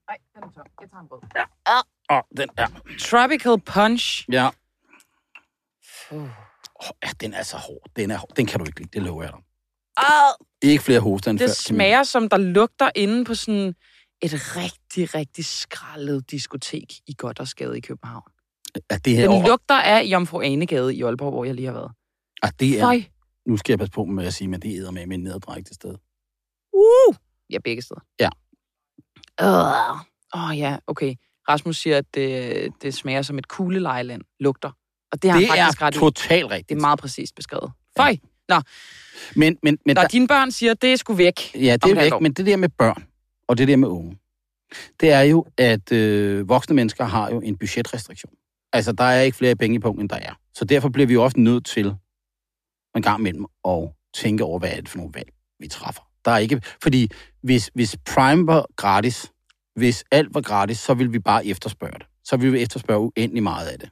Ej, 0.09 0.17
den 0.35 0.43
er 0.43 0.47
tom. 0.55 0.65
Jeg 0.81 0.89
tager 0.89 1.01
en 1.01 1.07
rød. 1.11 1.19
Åh, 2.09 2.17
oh, 2.17 2.21
den 2.37 2.49
er... 2.57 2.67
Tropical 2.99 3.59
Punch. 3.65 4.25
Ja. 4.31 4.49
Uh. 6.11 6.21
Oh, 6.21 6.27
ja, 7.03 7.09
den 7.21 7.33
er 7.33 7.43
så 7.43 7.57
hård. 7.57 7.81
Den, 7.95 8.11
er, 8.11 8.17
hård. 8.17 8.29
den 8.37 8.45
kan 8.45 8.59
du 8.59 8.65
ikke 8.65 8.79
lide, 8.79 8.89
det 8.93 9.01
lover 9.01 9.23
jeg 9.23 9.31
dig. 9.31 9.41
Ah, 9.97 10.33
Ikke 10.61 10.83
flere 10.83 10.99
hoster 10.99 11.31
end 11.31 11.39
det 11.39 11.49
før. 11.49 11.53
smager 11.53 12.03
som, 12.03 12.29
der 12.29 12.37
lugter 12.37 12.89
inde 12.95 13.25
på 13.25 13.35
sådan 13.35 13.75
et 14.21 14.33
rigtig, 14.57 15.15
rigtig 15.15 15.45
skrællet 15.45 16.31
diskotek 16.31 16.93
i 17.07 17.13
Goddersgade 17.17 17.77
i 17.77 17.81
København. 17.81 18.23
Ja, 18.91 18.97
det 19.05 19.15
her 19.15 19.21
Den 19.21 19.31
år, 19.31 19.47
lugter 19.47 19.75
af 19.75 20.03
Jomfru 20.03 20.41
Anegade 20.41 20.95
i 20.95 21.01
Aalborg, 21.01 21.31
hvor 21.31 21.45
jeg 21.45 21.55
lige 21.55 21.65
har 21.65 21.73
været. 21.73 21.91
Ah, 22.41 22.51
det 22.59 22.77
er, 22.79 22.81
Føj. 22.81 23.03
nu 23.47 23.57
skal 23.57 23.71
jeg 23.71 23.79
passe 23.79 23.91
på 23.91 24.05
med 24.05 24.25
at 24.25 24.33
sige, 24.33 24.47
men 24.47 24.61
det 24.61 24.77
æder 24.77 24.91
med 24.91 25.17
nederdræk 25.17 25.65
til 25.65 25.75
sted. 25.75 25.95
Uh! 26.73 27.15
Ja, 27.49 27.57
begge 27.63 27.81
steder. 27.81 28.01
Ja. 28.19 28.29
Åh, 29.41 30.49
oh, 30.49 30.57
ja, 30.57 30.77
okay. 30.87 31.15
Rasmus 31.49 31.77
siger, 31.77 31.97
at 31.97 32.05
det, 32.13 32.73
det 32.81 32.93
smager 32.93 33.21
som 33.21 33.37
et 33.37 33.47
kuglelejeland 33.47 34.21
lugter. 34.39 34.71
Og 35.11 35.21
det 35.23 35.31
har 35.31 35.39
Det 35.39 35.47
han 35.47 35.57
faktisk 35.57 35.81
er 35.81 35.85
ret 35.85 35.93
totalt 35.93 36.51
rigtigt. 36.51 36.69
Det 36.69 36.75
er 36.75 36.81
meget 36.81 36.99
præcist 36.99 37.35
beskrevet. 37.35 37.71
Føj! 37.97 38.17
Men, 39.35 39.57
men, 39.63 39.77
men 39.85 39.95
Når 39.95 40.03
dine 40.03 40.27
børn 40.27 40.51
siger, 40.51 40.71
at 40.71 40.81
det 40.81 40.93
er 40.93 40.97
sgu 40.97 41.13
væk. 41.13 41.55
Ja, 41.55 41.77
det 41.83 41.91
er 41.91 41.95
væk, 41.95 42.21
men 42.21 42.33
det 42.33 42.45
der 42.45 42.57
med 42.57 42.69
børn, 42.69 43.03
og 43.47 43.57
det 43.57 43.67
der 43.67 43.75
med 43.75 43.87
unge, 43.87 44.17
det 44.99 45.11
er 45.11 45.21
jo, 45.21 45.45
at 45.57 45.91
øh, 45.91 46.49
voksne 46.49 46.75
mennesker 46.75 47.03
har 47.03 47.31
jo 47.31 47.41
en 47.41 47.57
budgetrestriktion. 47.57 48.33
Altså, 48.73 48.91
der 48.91 49.03
er 49.03 49.21
ikke 49.21 49.37
flere 49.37 49.55
penge 49.55 49.75
i 49.75 49.79
punkten, 49.79 50.01
end 50.01 50.09
der 50.09 50.15
er. 50.15 50.33
Så 50.53 50.65
derfor 50.65 50.89
bliver 50.89 51.07
vi 51.07 51.13
jo 51.13 51.23
også 51.23 51.39
nødt 51.39 51.65
til 51.65 51.95
en 52.95 53.01
gang 53.01 53.19
imellem 53.19 53.45
at 53.67 53.89
tænke 54.13 54.43
over, 54.43 54.59
hvad 54.59 54.69
er 54.71 54.81
det 54.81 54.89
for 54.89 54.97
nogle 54.97 55.13
valg, 55.13 55.31
vi 55.59 55.67
træffer. 55.67 56.01
Der 56.25 56.31
er 56.31 56.37
ikke, 56.37 56.61
fordi 56.81 57.09
hvis, 57.43 57.71
hvis 57.73 57.97
Prime 58.05 58.47
var 58.47 58.65
gratis, 58.75 59.31
hvis 59.75 60.03
alt 60.11 60.33
var 60.33 60.41
gratis, 60.41 60.77
så 60.77 60.93
ville 60.93 61.11
vi 61.11 61.19
bare 61.19 61.45
efterspørge 61.45 61.99
det. 61.99 62.05
Så 62.23 62.37
ville 62.37 62.51
vi 62.51 62.61
efterspørge 62.61 63.01
uendelig 63.01 63.43
meget 63.43 63.67
af 63.67 63.79
det. 63.79 63.89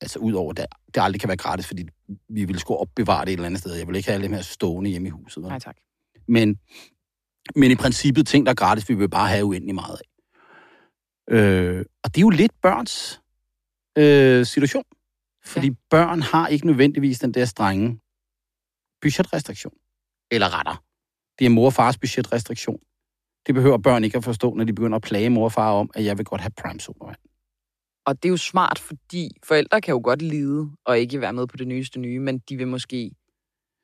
Altså 0.00 0.18
udover 0.18 0.52
det, 0.52 0.66
det 0.94 1.02
aldrig 1.02 1.20
kan 1.20 1.28
være 1.28 1.36
gratis, 1.36 1.66
fordi 1.66 1.88
vi 2.28 2.44
ville 2.44 2.60
sgu 2.60 2.74
opbevare 2.74 3.24
det 3.24 3.32
et 3.32 3.36
eller 3.36 3.46
andet 3.46 3.60
sted. 3.60 3.74
Jeg 3.74 3.86
vil 3.86 3.96
ikke 3.96 4.08
have 4.08 4.14
alle 4.14 4.24
dem 4.24 4.32
her 4.32 4.42
stående 4.42 4.90
hjemme 4.90 5.08
i 5.08 5.10
huset. 5.10 5.42
Vel? 5.42 5.48
Nej, 5.48 5.58
tak. 5.58 5.76
Men, 6.28 6.58
men 7.56 7.70
i 7.70 7.74
princippet, 7.74 8.26
ting, 8.26 8.46
der 8.46 8.52
er 8.52 8.56
gratis, 8.56 8.88
vi 8.88 8.94
vil 8.94 9.08
bare 9.08 9.28
have 9.28 9.44
uendelig 9.44 9.74
meget 9.74 10.00
af. 10.00 10.10
Øh, 11.34 11.84
og 12.04 12.14
det 12.14 12.20
er 12.20 12.22
jo 12.22 12.30
lidt 12.30 12.52
børns 12.62 13.20
øh, 13.98 14.46
situation. 14.46 14.84
Fordi 15.44 15.66
ja. 15.66 15.74
børn 15.90 16.22
har 16.22 16.48
ikke 16.48 16.66
nødvendigvis 16.66 17.18
den 17.18 17.34
der 17.34 17.44
strenge 17.44 18.00
budgetrestriktion. 19.02 19.72
Eller 20.30 20.58
retter. 20.58 20.84
Det 21.38 21.44
er 21.44 21.50
mor 21.50 21.66
og 21.66 21.72
fars 21.72 21.98
budgetrestriktion. 21.98 22.80
Det 23.46 23.54
behøver 23.54 23.78
børn 23.78 24.04
ikke 24.04 24.16
at 24.16 24.24
forstå, 24.24 24.54
når 24.54 24.64
de 24.64 24.72
begynder 24.72 24.96
at 24.96 25.02
plage 25.02 25.30
mor 25.30 25.44
og 25.44 25.52
far 25.52 25.72
om, 25.72 25.90
at 25.94 26.04
jeg 26.04 26.18
vil 26.18 26.26
godt 26.26 26.40
have 26.40 26.50
prime 26.62 26.80
sodavand. 26.80 27.16
Og 28.06 28.22
det 28.22 28.28
er 28.28 28.30
jo 28.30 28.36
smart, 28.36 28.78
fordi 28.78 29.30
forældre 29.44 29.80
kan 29.80 29.92
jo 29.92 30.00
godt 30.04 30.22
lide 30.22 30.70
og 30.84 30.98
ikke 30.98 31.20
være 31.20 31.32
med 31.32 31.46
på 31.46 31.56
det 31.56 31.68
nyeste 31.68 32.00
nye, 32.00 32.20
men 32.20 32.38
de 32.38 32.56
vil 32.56 32.68
måske 32.68 33.10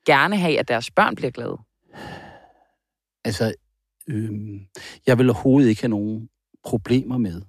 gerne 0.05 0.37
have, 0.37 0.59
at 0.59 0.67
deres 0.67 0.91
børn 0.91 1.15
bliver 1.15 1.31
glade. 1.31 1.57
Altså, 3.27 3.55
øh, 4.09 4.31
jeg 5.07 5.17
vil 5.17 5.29
overhovedet 5.29 5.69
ikke 5.69 5.81
have 5.81 5.89
nogen 5.89 6.29
problemer 6.63 7.17
med 7.17 7.41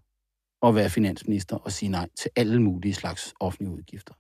at 0.63 0.75
være 0.75 0.91
finansminister 0.91 1.57
og 1.57 1.73
sige 1.73 1.89
nej 1.91 2.09
til 2.19 2.31
alle 2.37 2.63
mulige 2.63 2.95
slags 2.95 3.35
offentlige 3.41 3.73
udgifter. 3.75 4.15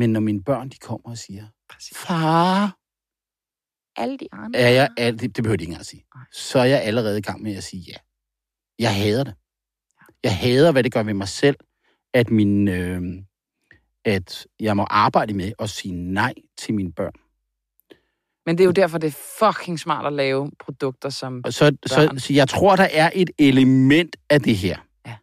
Men 0.00 0.10
når 0.12 0.20
mine 0.20 0.44
børn 0.44 0.68
de 0.68 0.76
kommer 0.78 1.10
og 1.10 1.18
siger, 1.18 1.46
far, 1.94 2.78
Alle 3.96 4.18
de 4.18 4.28
andre. 4.32 4.60
er 4.60 4.68
jeg, 4.70 4.90
al- 4.98 5.18
det, 5.18 5.36
det 5.36 5.44
behøver 5.44 5.56
de 5.56 5.62
ikke 5.64 5.70
engang 5.70 5.80
at 5.80 5.86
sige, 5.86 6.04
Nej. 6.14 6.24
så 6.32 6.58
er 6.58 6.64
jeg 6.64 6.82
allerede 6.82 7.18
i 7.18 7.22
gang 7.22 7.42
med 7.42 7.56
at 7.56 7.64
sige 7.64 7.84
ja. 7.88 7.96
Jeg 8.78 8.96
hader 8.96 9.24
det. 9.24 9.34
Jeg 10.24 10.38
hader, 10.38 10.72
hvad 10.72 10.84
det 10.84 10.92
gør 10.92 11.02
ved 11.02 11.14
mig 11.14 11.28
selv, 11.28 11.56
at, 12.14 12.30
min, 12.30 12.68
øh, 12.68 13.02
at 14.04 14.46
jeg 14.60 14.76
må 14.76 14.82
arbejde 14.90 15.34
med 15.34 15.52
at 15.58 15.70
sige 15.70 15.94
nej 15.94 16.34
til 16.58 16.74
mine 16.74 16.92
børn. 16.92 17.14
Men 18.46 18.58
det 18.58 18.64
er 18.64 18.66
jo 18.66 18.72
derfor, 18.72 18.98
det 18.98 19.06
er 19.06 19.18
fucking 19.38 19.80
smart 19.80 20.06
at 20.06 20.12
lave 20.12 20.50
produkter 20.64 21.08
som... 21.08 21.42
Så, 21.44 21.52
så, 21.86 21.96
Børn. 21.96 22.18
så 22.18 22.32
jeg 22.32 22.48
tror, 22.48 22.76
der 22.76 22.88
er 22.92 23.10
et 23.14 23.30
element 23.38 24.16
af 24.30 24.40
det 24.40 24.56
her. 24.56 24.78
Ja. 25.06 25.14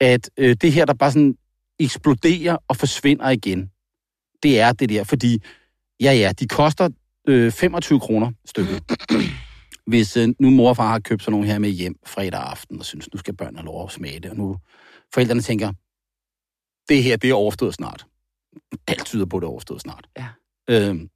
At 0.00 0.30
øh, 0.36 0.56
det 0.60 0.72
her, 0.72 0.84
der 0.84 0.94
bare 0.94 1.12
sådan 1.12 1.36
eksploderer 1.80 2.56
og 2.68 2.76
forsvinder 2.76 3.30
igen, 3.30 3.70
det 4.42 4.60
er 4.60 4.72
det 4.72 4.88
der. 4.88 5.04
Fordi, 5.04 5.42
ja 6.00 6.12
ja, 6.12 6.32
de 6.38 6.48
koster 6.48 6.88
øh, 7.28 7.52
25 7.52 8.00
kroner 8.00 8.32
stykket. 8.44 8.82
Hvis 9.86 10.16
øh, 10.16 10.28
nu 10.38 10.50
mor 10.50 10.68
og 10.68 10.76
far 10.76 10.88
har 10.88 10.98
købt 10.98 11.22
sådan 11.22 11.32
nogle 11.32 11.46
her 11.46 11.58
med 11.58 11.70
hjem 11.70 11.94
fredag 12.06 12.40
aften, 12.40 12.78
og 12.78 12.84
synes, 12.84 13.12
nu 13.12 13.18
skal 13.18 13.36
børnene 13.36 13.62
lov 13.62 13.84
at 13.84 13.92
smage 13.92 14.20
det, 14.20 14.30
og 14.30 14.36
nu 14.36 14.56
forældrene 15.14 15.40
tænker, 15.40 15.72
det 16.88 17.02
her, 17.02 17.16
det 17.16 17.30
er 17.30 17.34
overstået 17.34 17.74
snart. 17.74 18.06
Alt 18.86 19.04
tyder 19.04 19.26
på, 19.26 19.40
det 19.40 19.46
er 19.46 19.50
overstået 19.50 19.80
snart. 19.80 20.08
Ja. 20.18 20.28
Øhm, 20.70 21.08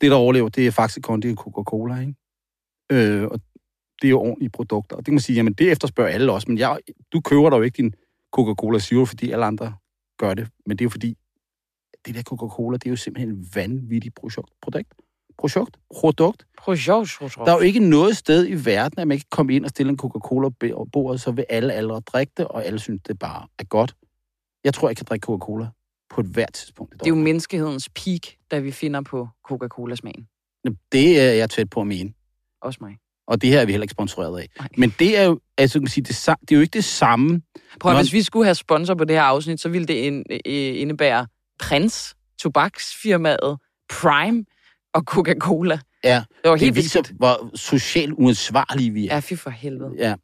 det, 0.00 0.10
der 0.10 0.16
overlever, 0.16 0.48
det 0.48 0.66
er 0.66 0.70
faktisk 0.70 1.02
Kondi 1.02 1.30
og 1.30 1.36
Coca-Cola, 1.36 2.00
ikke? 2.00 2.14
Øh, 2.92 3.24
og 3.24 3.40
det 4.02 4.08
er 4.08 4.10
jo 4.10 4.20
ordentlige 4.20 4.50
produkter. 4.50 4.96
Og 4.96 5.00
det 5.00 5.04
kan 5.04 5.14
man 5.14 5.20
sige, 5.20 5.36
jamen 5.36 5.52
det 5.52 5.70
efterspørger 5.72 6.10
alle 6.10 6.32
også, 6.32 6.46
men 6.48 6.58
jeg, 6.58 6.78
du 7.12 7.20
køber 7.20 7.56
jo 7.56 7.62
ikke 7.62 7.76
din 7.76 7.94
Coca-Cola 8.36 8.78
Zero, 8.78 9.04
fordi 9.04 9.30
alle 9.30 9.44
andre 9.44 9.74
gør 10.18 10.34
det. 10.34 10.48
Men 10.66 10.76
det 10.76 10.84
er 10.84 10.86
jo 10.86 10.90
fordi, 10.90 11.16
det 12.06 12.14
der 12.14 12.22
Coca-Cola, 12.22 12.76
det 12.76 12.86
er 12.86 12.90
jo 12.90 12.96
simpelthen 12.96 13.30
et 13.30 13.54
vanvittigt 13.54 14.14
produkt. 14.14 14.52
Produkt? 14.62 14.94
Produkt? 15.38 15.76
Produkt? 15.94 16.46
Projekt, 16.58 17.18
Der 17.36 17.52
er 17.52 17.56
jo 17.56 17.60
ikke 17.60 17.80
noget 17.80 18.16
sted 18.16 18.46
i 18.48 18.64
verden, 18.64 18.98
at 19.00 19.08
man 19.08 19.18
kan 19.18 19.26
komme 19.30 19.54
ind 19.54 19.64
og 19.64 19.70
stille 19.70 19.90
en 19.90 19.98
Coca-Cola 19.98 20.48
på 20.48 20.88
bordet, 20.92 21.20
så 21.20 21.30
vil 21.30 21.46
alle 21.48 21.72
aldre 21.72 22.00
drikke 22.00 22.32
det, 22.36 22.48
og 22.48 22.64
alle 22.64 22.78
synes, 22.78 23.02
det 23.06 23.18
bare 23.18 23.46
er 23.58 23.64
godt. 23.64 23.96
Jeg 24.64 24.74
tror, 24.74 24.88
jeg 24.88 24.96
kan 24.96 25.06
drikke 25.08 25.24
Coca-Cola 25.24 25.68
på 26.10 26.20
et 26.20 26.26
hvert 26.26 26.52
tidspunkt. 26.52 26.92
Det 26.92 27.02
er 27.06 27.08
jo 27.10 27.14
menneskehedens 27.14 27.88
peak, 27.88 28.20
da 28.50 28.58
vi 28.58 28.70
finder 28.70 29.00
på 29.02 29.28
Coca-Cola-smagen. 29.48 30.26
Det 30.92 31.20
er 31.20 31.32
jeg 31.32 31.50
tæt 31.50 31.70
på 31.70 31.80
at 31.80 31.86
mene. 31.86 32.12
Også 32.62 32.78
mig. 32.82 32.96
Og 33.26 33.42
det 33.42 33.50
her 33.50 33.60
er 33.60 33.64
vi 33.66 33.72
heller 33.72 33.82
ikke 33.84 33.92
sponsoreret 33.92 34.40
af. 34.40 34.48
Nej. 34.58 34.68
Men 34.76 34.94
det 34.98 35.18
er 35.18 35.22
jo, 35.24 35.40
altså, 35.58 35.78
kan 35.78 35.88
sige, 35.88 36.04
det, 36.04 36.08
det 36.40 36.52
er 36.52 36.56
jo 36.56 36.60
ikke 36.60 36.72
det 36.72 36.84
samme. 36.84 37.42
Prøv 37.80 37.92
at, 37.92 37.96
Nå- 37.96 38.02
hvis 38.02 38.12
vi 38.12 38.22
skulle 38.22 38.44
have 38.44 38.54
sponsor 38.54 38.94
på 38.94 39.04
det 39.04 39.16
her 39.16 39.22
afsnit, 39.22 39.60
så 39.60 39.68
ville 39.68 39.86
det 39.86 39.94
ind, 39.94 40.24
indebære 40.46 41.26
Prins, 41.58 42.14
tobaksfirmaet, 42.38 43.58
Prime 43.90 44.44
og 44.94 45.02
Coca-Cola. 45.10 45.78
Ja, 46.04 46.24
Det 46.42 46.48
var 46.50 46.50
det 46.50 46.60
helt 46.60 46.76
viser, 46.76 47.00
vildt. 47.00 47.16
hvor 47.16 47.50
socialt 47.56 48.12
uansvarlige 48.16 48.90
vi 48.90 49.08
er. 49.08 49.14
Ja, 49.14 49.20
fy 49.20 49.34
for 49.34 49.50
helvede. 49.50 49.92
Ja. 49.98 50.14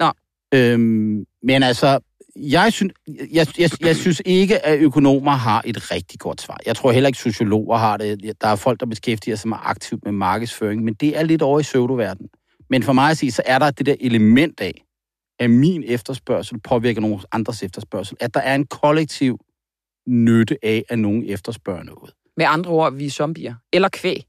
Nå. 0.00 0.12
Øhm, 0.54 1.24
men 1.42 1.62
altså, 1.62 2.00
jeg 2.38 2.72
synes, 2.72 2.92
jeg, 3.32 3.46
jeg, 3.58 3.70
jeg 3.80 3.96
synes 3.96 4.22
ikke, 4.24 4.66
at 4.66 4.78
økonomer 4.80 5.32
har 5.32 5.62
et 5.66 5.90
rigtig 5.90 6.20
godt 6.20 6.40
svar. 6.40 6.58
Jeg 6.66 6.76
tror 6.76 6.92
heller 6.92 7.06
ikke, 7.06 7.18
sociologer 7.18 7.76
har 7.76 7.96
det. 7.96 8.32
Der 8.40 8.48
er 8.48 8.56
folk, 8.56 8.80
der 8.80 8.86
beskæftiger 8.86 9.36
sig 9.36 9.48
meget 9.48 9.62
aktivt 9.64 10.04
med 10.04 10.12
markedsføring, 10.12 10.84
men 10.84 10.94
det 10.94 11.18
er 11.18 11.22
lidt 11.22 11.42
over 11.42 11.60
i 11.60 11.62
pseudoverden. 11.62 12.28
Men 12.70 12.82
for 12.82 12.92
mig 12.92 13.10
at 13.10 13.18
sige, 13.18 13.32
så 13.32 13.42
er 13.46 13.58
der 13.58 13.70
det 13.70 13.86
der 13.86 13.94
element 14.00 14.60
af, 14.60 14.84
at 15.38 15.50
min 15.50 15.84
efterspørgsel 15.86 16.60
påvirker 16.60 17.00
nogen 17.00 17.20
andres 17.32 17.62
efterspørgsel. 17.62 18.16
At 18.20 18.34
der 18.34 18.40
er 18.40 18.54
en 18.54 18.66
kollektiv 18.66 19.38
nytte 20.08 20.56
af, 20.62 20.84
at 20.88 20.98
nogen 20.98 21.24
efterspørger 21.26 21.82
noget. 21.82 22.12
Med 22.36 22.46
andre 22.48 22.70
ord, 22.70 22.94
vi 22.94 23.06
er 23.06 23.10
zombier. 23.10 23.54
Eller 23.72 23.88
kvæg. 23.88 24.24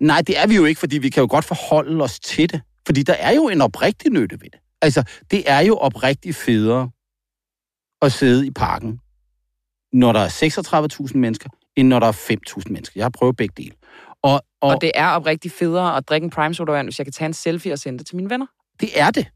Nej, 0.00 0.22
det 0.22 0.38
er 0.38 0.46
vi 0.46 0.54
jo 0.54 0.64
ikke, 0.64 0.80
fordi 0.80 0.98
vi 0.98 1.08
kan 1.08 1.20
jo 1.20 1.26
godt 1.30 1.44
forholde 1.44 2.04
os 2.04 2.20
til 2.20 2.52
det. 2.52 2.60
Fordi 2.86 3.02
der 3.02 3.12
er 3.12 3.34
jo 3.34 3.48
en 3.48 3.60
oprigtig 3.60 4.12
nytte 4.12 4.40
ved 4.40 4.50
det. 4.50 4.60
Altså, 4.82 5.02
det 5.30 5.50
er 5.50 5.60
jo 5.60 5.76
oprigtig 5.76 6.34
federe 6.34 6.90
at 8.04 8.12
sidde 8.12 8.46
i 8.46 8.50
parken, 8.50 9.00
når 9.92 10.12
der 10.12 10.20
er 10.20 10.28
36.000 11.08 11.18
mennesker, 11.18 11.48
end 11.76 11.88
når 11.88 12.00
der 12.00 12.06
er 12.06 12.12
5.000 12.12 12.62
mennesker. 12.66 12.92
Jeg 12.96 13.04
har 13.04 13.10
prøvet 13.10 13.36
begge 13.36 13.54
dele. 13.56 13.72
Og, 14.22 14.32
og, 14.32 14.68
Og 14.68 14.80
det... 14.80 14.90
er 14.94 15.06
oprigtigt 15.08 15.54
federe 15.54 15.96
at 15.96 16.08
drikke 16.08 16.24
en 16.24 16.30
prime 16.30 16.54
sodavand, 16.54 16.86
hvis 16.86 16.98
jeg 16.98 17.06
kan 17.06 17.12
tage 17.12 17.26
en 17.26 17.34
selfie 17.34 17.72
og 17.72 17.78
sende 17.78 17.98
det 17.98 18.06
til 18.06 18.16
mine 18.16 18.30
venner. 18.30 18.46
det 18.80 18.88
er 19.00 19.10
det. 19.10 19.26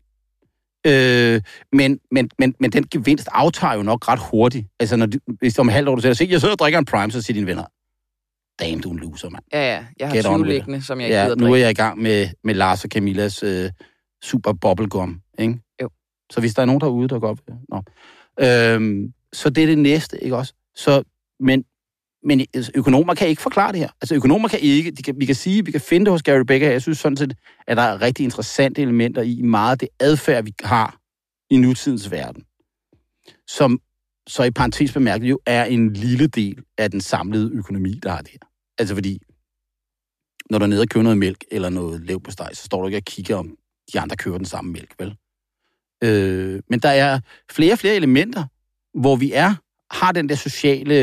Øh, 0.86 1.42
men, 1.72 1.98
men, 2.10 2.30
men, 2.38 2.54
men 2.60 2.72
den 2.72 2.86
gevinst 2.90 3.28
aftager 3.32 3.74
jo 3.74 3.82
nok 3.82 4.08
ret 4.08 4.18
hurtigt. 4.30 4.66
Altså, 4.80 4.96
når 4.96 5.06
de, 5.06 5.18
hvis 5.38 5.58
om 5.58 5.68
halvt 5.68 5.88
år 5.88 5.94
du 5.94 6.00
siger, 6.00 6.12
se, 6.14 6.26
jeg 6.30 6.40
sidder 6.40 6.54
og 6.54 6.58
drikker 6.58 6.78
en 6.78 6.84
prime, 6.84 7.10
så 7.12 7.22
siger 7.22 7.34
dine 7.34 7.46
venner, 7.46 7.64
damn, 8.60 8.80
du 8.80 8.88
er 8.88 8.92
en 8.92 8.98
loser, 8.98 9.28
mand. 9.28 9.44
Ja, 9.52 9.58
ja. 9.74 9.84
Jeg 9.98 10.08
har 10.08 10.14
Get 10.14 10.26
on 10.26 10.32
20 10.38 10.42
with 10.42 10.48
it. 10.48 10.54
liggende, 10.54 10.82
som 10.86 11.00
jeg 11.00 11.06
ikke 11.06 11.16
Ja, 11.18 11.24
gider 11.24 11.36
nu 11.36 11.52
er 11.52 11.56
jeg 11.56 11.70
i 11.70 11.74
gang 11.74 11.98
med, 12.02 12.28
med 12.44 12.54
Lars 12.54 12.84
og 12.84 12.90
Camillas 12.90 13.42
øh, 13.42 13.70
super 14.22 14.52
bubblegum, 14.52 15.20
ikke? 15.38 15.58
Jo. 15.82 15.88
Så 16.32 16.40
hvis 16.40 16.54
der 16.54 16.62
er 16.62 16.66
nogen 16.66 16.80
derude, 16.80 17.08
der 17.08 17.18
går 17.18 17.28
op... 17.28 17.38
Nå. 17.68 17.82
Øhm, 18.40 19.12
så 19.32 19.50
det 19.50 19.62
er 19.62 19.66
det 19.66 19.78
næste, 19.78 20.24
ikke 20.24 20.36
også? 20.36 20.54
Så, 20.74 21.02
men, 21.40 21.64
men 22.24 22.40
altså, 22.54 22.72
økonomer 22.74 23.14
kan 23.14 23.28
ikke 23.28 23.42
forklare 23.42 23.72
det 23.72 23.80
her. 23.80 23.88
Altså 24.00 24.14
økonomer 24.14 24.48
kan 24.48 24.60
ikke... 24.60 24.90
De 24.90 25.02
kan, 25.02 25.14
vi 25.18 25.26
kan 25.26 25.34
sige, 25.34 25.64
vi 25.64 25.70
kan 25.70 25.80
finde 25.80 26.04
det 26.04 26.12
hos 26.12 26.22
Gary 26.22 26.42
Becker. 26.46 26.70
Jeg 26.70 26.82
synes 26.82 26.98
sådan 26.98 27.16
set, 27.16 27.34
at 27.66 27.76
der 27.76 27.82
er 27.82 28.02
rigtig 28.02 28.24
interessante 28.24 28.82
elementer 28.82 29.22
i 29.22 29.42
meget 29.42 29.72
af 29.72 29.78
det 29.78 29.88
adfærd, 30.00 30.44
vi 30.44 30.54
har 30.62 31.00
i 31.50 31.56
nutidens 31.56 32.10
verden. 32.10 32.44
Som 33.46 33.80
så 34.28 34.42
i 34.42 34.50
parentes 34.50 34.92
bemærket 34.92 35.30
jo 35.30 35.38
er 35.46 35.64
en 35.64 35.92
lille 35.92 36.26
del 36.26 36.62
af 36.78 36.90
den 36.90 37.00
samlede 37.00 37.50
økonomi, 37.54 38.00
der 38.02 38.10
har 38.10 38.22
det 38.22 38.30
her. 38.32 38.48
Altså 38.78 38.94
fordi, 38.94 39.18
når 40.50 40.58
du 40.58 40.64
er 40.64 40.68
nede 40.68 40.80
og 40.80 40.88
køber 40.88 41.02
noget 41.02 41.18
mælk 41.18 41.44
eller 41.50 41.68
noget 41.68 42.00
lev 42.00 42.20
på 42.20 42.30
steg, 42.30 42.50
så 42.52 42.64
står 42.64 42.80
du 42.80 42.86
ikke 42.86 42.98
og 42.98 43.04
kigger, 43.04 43.36
om 43.36 43.56
de 43.92 44.00
andre 44.00 44.16
køber 44.16 44.36
den 44.36 44.46
samme 44.46 44.72
mælk, 44.72 44.94
vel? 44.98 45.16
Øh, 46.04 46.60
men 46.68 46.80
der 46.80 46.88
er 46.88 47.20
flere 47.50 47.72
og 47.72 47.78
flere 47.78 47.94
elementer, 47.94 48.44
hvor 48.94 49.16
vi 49.16 49.32
er, 49.32 49.54
har 49.90 50.12
den 50.12 50.28
der 50.28 50.34
sociale, 50.34 50.94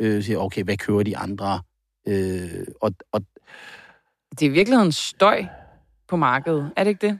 øh, 0.00 0.22
siger, 0.22 0.38
okay, 0.38 0.64
hvad 0.64 0.76
køber 0.76 1.02
de 1.02 1.16
andre? 1.16 1.60
Øh, 2.08 2.66
og, 2.80 2.92
og 3.12 3.22
Det 4.30 4.42
er 4.42 4.50
i 4.50 4.52
virkeligheden 4.52 4.92
støj 4.92 5.44
på 6.08 6.16
markedet. 6.16 6.70
Er 6.76 6.84
det 6.84 6.88
ikke 6.88 7.06
det? 7.06 7.18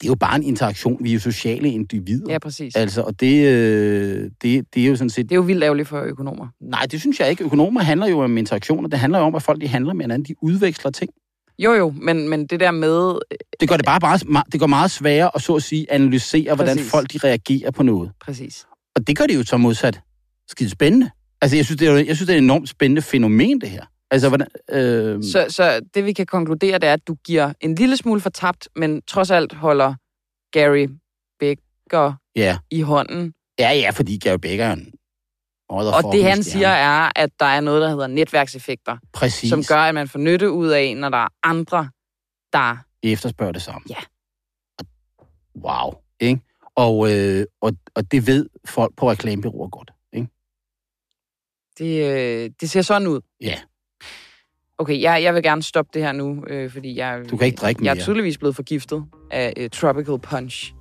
det 0.00 0.06
er 0.06 0.10
jo 0.10 0.14
bare 0.14 0.36
en 0.36 0.42
interaktion. 0.42 1.04
Vi 1.04 1.10
er 1.10 1.14
jo 1.14 1.20
sociale 1.20 1.70
individer. 1.70 2.32
Ja, 2.32 2.38
præcis. 2.38 2.76
Altså, 2.76 3.02
og 3.02 3.20
det, 3.20 3.46
øh, 3.46 4.30
det, 4.42 4.74
det 4.74 4.82
er 4.82 4.86
jo 4.86 4.96
sådan 4.96 5.10
set... 5.10 5.28
Det 5.28 5.32
er 5.32 5.36
jo 5.36 5.42
vildt 5.42 5.64
ærgerligt 5.64 5.88
for 5.88 6.02
økonomer. 6.02 6.48
Nej, 6.60 6.86
det 6.90 7.00
synes 7.00 7.20
jeg 7.20 7.30
ikke. 7.30 7.44
Økonomer 7.44 7.80
handler 7.80 8.06
jo 8.06 8.20
om 8.20 8.36
interaktioner. 8.36 8.88
Det 8.88 8.98
handler 8.98 9.18
jo 9.18 9.24
om, 9.24 9.34
at 9.34 9.42
folk 9.42 9.60
de 9.60 9.68
handler 9.68 9.92
med 9.92 10.04
hinanden. 10.04 10.24
De 10.24 10.34
udveksler 10.42 10.90
ting. 10.90 11.10
Jo, 11.64 11.72
jo, 11.72 11.94
men, 11.96 12.28
men 12.28 12.46
det 12.46 12.60
der 12.60 12.70
med... 12.70 13.18
Det 13.60 13.68
gør 13.68 13.76
det 13.76 13.86
bare, 13.86 14.00
bare 14.00 14.42
det 14.52 14.60
går 14.60 14.66
meget 14.66 14.90
sværere 14.90 15.30
at 15.34 15.42
så 15.42 15.54
at 15.54 15.62
sige 15.62 15.92
analysere, 15.92 16.54
hvordan 16.54 16.76
Præcis. 16.76 16.90
folk 16.90 17.12
de 17.12 17.18
reagerer 17.18 17.70
på 17.70 17.82
noget. 17.82 18.12
Præcis. 18.20 18.66
Og 18.96 19.06
det 19.06 19.18
gør 19.18 19.26
det 19.26 19.34
jo 19.34 19.44
så 19.44 19.56
modsat 19.56 20.00
skide 20.48 20.70
spændende. 20.70 21.10
Altså, 21.40 21.56
jeg 21.56 21.64
synes, 21.64 21.78
det 21.78 21.88
er, 21.88 21.94
jeg 21.94 22.16
synes, 22.16 22.26
det 22.26 22.30
er 22.34 22.38
et 22.38 22.42
enormt 22.42 22.68
spændende 22.68 23.02
fænomen, 23.02 23.60
det 23.60 23.70
her. 23.70 23.84
Altså, 24.10 24.28
hvordan... 24.28 24.46
Øh, 24.70 25.22
Så, 25.22 25.46
så 25.48 25.80
det 25.94 26.04
vi 26.04 26.12
kan 26.12 26.26
konkludere, 26.26 26.78
det 26.78 26.88
er, 26.88 26.92
at 26.92 27.08
du 27.08 27.16
giver 27.24 27.52
en 27.60 27.74
lille 27.74 27.96
smule 27.96 28.20
for 28.20 28.30
tabt, 28.30 28.68
men 28.76 29.02
trods 29.02 29.30
alt 29.30 29.52
holder 29.52 29.94
Gary 30.52 30.86
Becker 31.40 32.12
ja. 32.36 32.58
i 32.70 32.80
hånden. 32.80 33.32
ja, 33.58 33.72
ja, 33.72 33.90
fordi 33.90 34.18
Gary 34.18 34.38
Becker 34.42 34.64
er 34.64 34.72
en 34.72 34.92
Og 35.70 36.12
det 36.12 36.24
han 36.24 36.42
siger 36.42 36.68
er, 36.68 37.10
at 37.16 37.30
der 37.40 37.46
er 37.46 37.60
noget, 37.60 37.82
der 37.82 37.88
hedder 37.88 38.06
netværkseffekter, 38.06 38.96
Præcis. 39.12 39.50
som 39.50 39.62
gør, 39.68 39.76
at 39.76 39.94
man 39.94 40.08
får 40.08 40.18
nytte 40.18 40.50
ud 40.50 40.68
af, 40.68 40.96
når 40.96 41.08
der 41.08 41.18
er 41.18 41.28
andre, 41.42 41.90
der... 42.52 42.76
efterspørger 43.02 43.52
det 43.52 43.62
samme. 43.62 43.80
Ja. 43.90 43.96
Wow, 45.64 45.94
ikke? 46.20 46.40
Og, 46.74 47.12
øh, 47.12 47.46
og, 47.60 47.72
og 47.94 48.12
det 48.12 48.26
ved 48.26 48.46
folk 48.64 48.96
på 48.96 49.10
reklamebyråer 49.10 49.68
godt, 49.68 49.90
ikke? 50.12 50.28
Det, 51.78 52.10
øh, 52.44 52.50
det 52.60 52.70
ser 52.70 52.82
sådan 52.82 53.08
ud. 53.08 53.20
Ja. 53.40 53.54
Okay, 54.78 55.00
jeg, 55.00 55.22
jeg 55.22 55.34
vil 55.34 55.42
gerne 55.42 55.62
stoppe 55.62 55.90
det 55.94 56.02
her 56.02 56.12
nu, 56.12 56.44
øh, 56.46 56.70
fordi 56.70 56.96
jeg, 56.96 57.30
Du 57.30 57.36
kan 57.36 57.46
ikke 57.46 57.56
drikke 57.56 57.84
jeg 57.84 57.90
er 57.90 57.94
mere. 57.94 58.04
tydeligvis 58.04 58.38
blevet 58.38 58.56
forgiftet 58.56 59.04
af 59.30 59.52
øh, 59.56 59.70
Tropical 59.70 60.18
Punch. 60.18 60.72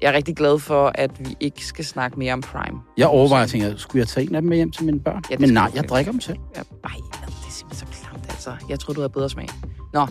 Jeg 0.00 0.08
er 0.08 0.12
rigtig 0.12 0.36
glad 0.36 0.58
for, 0.58 0.92
at 0.94 1.10
vi 1.28 1.36
ikke 1.40 1.66
skal 1.66 1.84
snakke 1.84 2.18
mere 2.18 2.32
om 2.32 2.40
Prime. 2.40 2.78
Jeg 2.96 3.06
overvejer, 3.06 3.42
at 3.44 3.50
tænke, 3.50 3.74
skulle 3.76 4.00
jeg 4.00 4.08
tage 4.08 4.28
en 4.30 4.34
af 4.34 4.40
dem 4.42 4.48
med 4.48 4.56
hjem 4.56 4.70
til 4.70 4.84
mine 4.84 5.00
børn? 5.00 5.22
Ja, 5.30 5.36
Men 5.38 5.50
nej, 5.52 5.62
jeg 5.64 5.76
ikke. 5.76 5.88
drikker 5.88 6.12
dem 6.12 6.20
selv. 6.20 6.38
Ja, 6.56 6.60
ej, 6.84 6.90
det 7.26 7.28
er 7.46 7.50
simpelthen 7.50 7.88
så 7.94 8.00
klamt, 8.02 8.24
altså. 8.30 8.50
Jeg 8.68 8.80
tror 8.80 8.92
du 8.94 9.00
havde 9.00 9.10
bedre 9.10 9.30
smag. 9.30 9.48
Nå, 9.92 10.06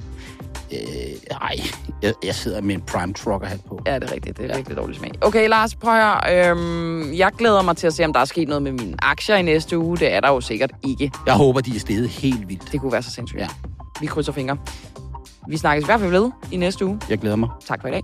Øh, 0.71 0.77
ej, 1.41 1.55
jeg, 2.01 2.13
jeg 2.23 2.35
sidder 2.35 2.61
med 2.61 2.75
en 2.75 2.81
prime 2.81 3.13
trucker 3.13 3.47
hat 3.47 3.59
på. 3.67 3.79
ja, 3.85 3.95
det 3.99 4.09
er 4.09 4.13
rigtigt. 4.13 4.37
Det 4.37 4.43
er 4.45 4.49
Ja. 4.49 4.55
virkelig 4.55 4.77
dårlig 4.77 4.95
smag. 4.95 5.11
Okay, 5.21 5.49
Lars, 5.49 5.75
prøv 5.75 5.93
at. 5.99 6.49
Øhm, 6.51 7.13
jeg 7.13 7.31
glæder 7.37 7.61
mig 7.61 7.77
til 7.77 7.87
at 7.87 7.93
se, 7.93 8.05
om 8.05 8.13
der 8.13 8.19
er 8.19 8.25
sket 8.25 8.47
noget 8.47 8.61
med 8.61 8.71
mine 8.71 8.95
aktier 8.99 9.35
i 9.35 9.41
næste 9.41 9.77
uge. 9.77 9.97
Det 9.97 10.13
er 10.13 10.19
der 10.19 10.29
jo 10.29 10.41
sikkert 10.41 10.71
ikke. 10.83 11.11
Jeg 11.25 11.33
håber, 11.33 11.61
de 11.61 11.75
er 11.75 11.79
steget 11.79 12.09
helt 12.09 12.47
vildt. 12.49 12.71
Det 12.71 12.81
kunne 12.81 12.91
være 12.91 13.01
så 13.03 13.11
sindssygt. 13.11 13.41
Ja. 13.41 13.47
Vi 14.01 14.05
krydser 14.07 14.31
fingre. 14.31 14.57
Vi 15.47 15.57
snakkes 15.57 15.83
i 15.83 15.85
hvert 15.85 15.99
fald 15.99 16.11
ved 16.11 16.31
i 16.51 16.57
næste 16.57 16.85
uge. 16.85 16.99
Jeg 17.09 17.17
glæder 17.17 17.35
mig. 17.35 17.49
Tak 17.67 17.81
for 17.81 17.87
i 17.87 17.91
dag. 17.91 18.01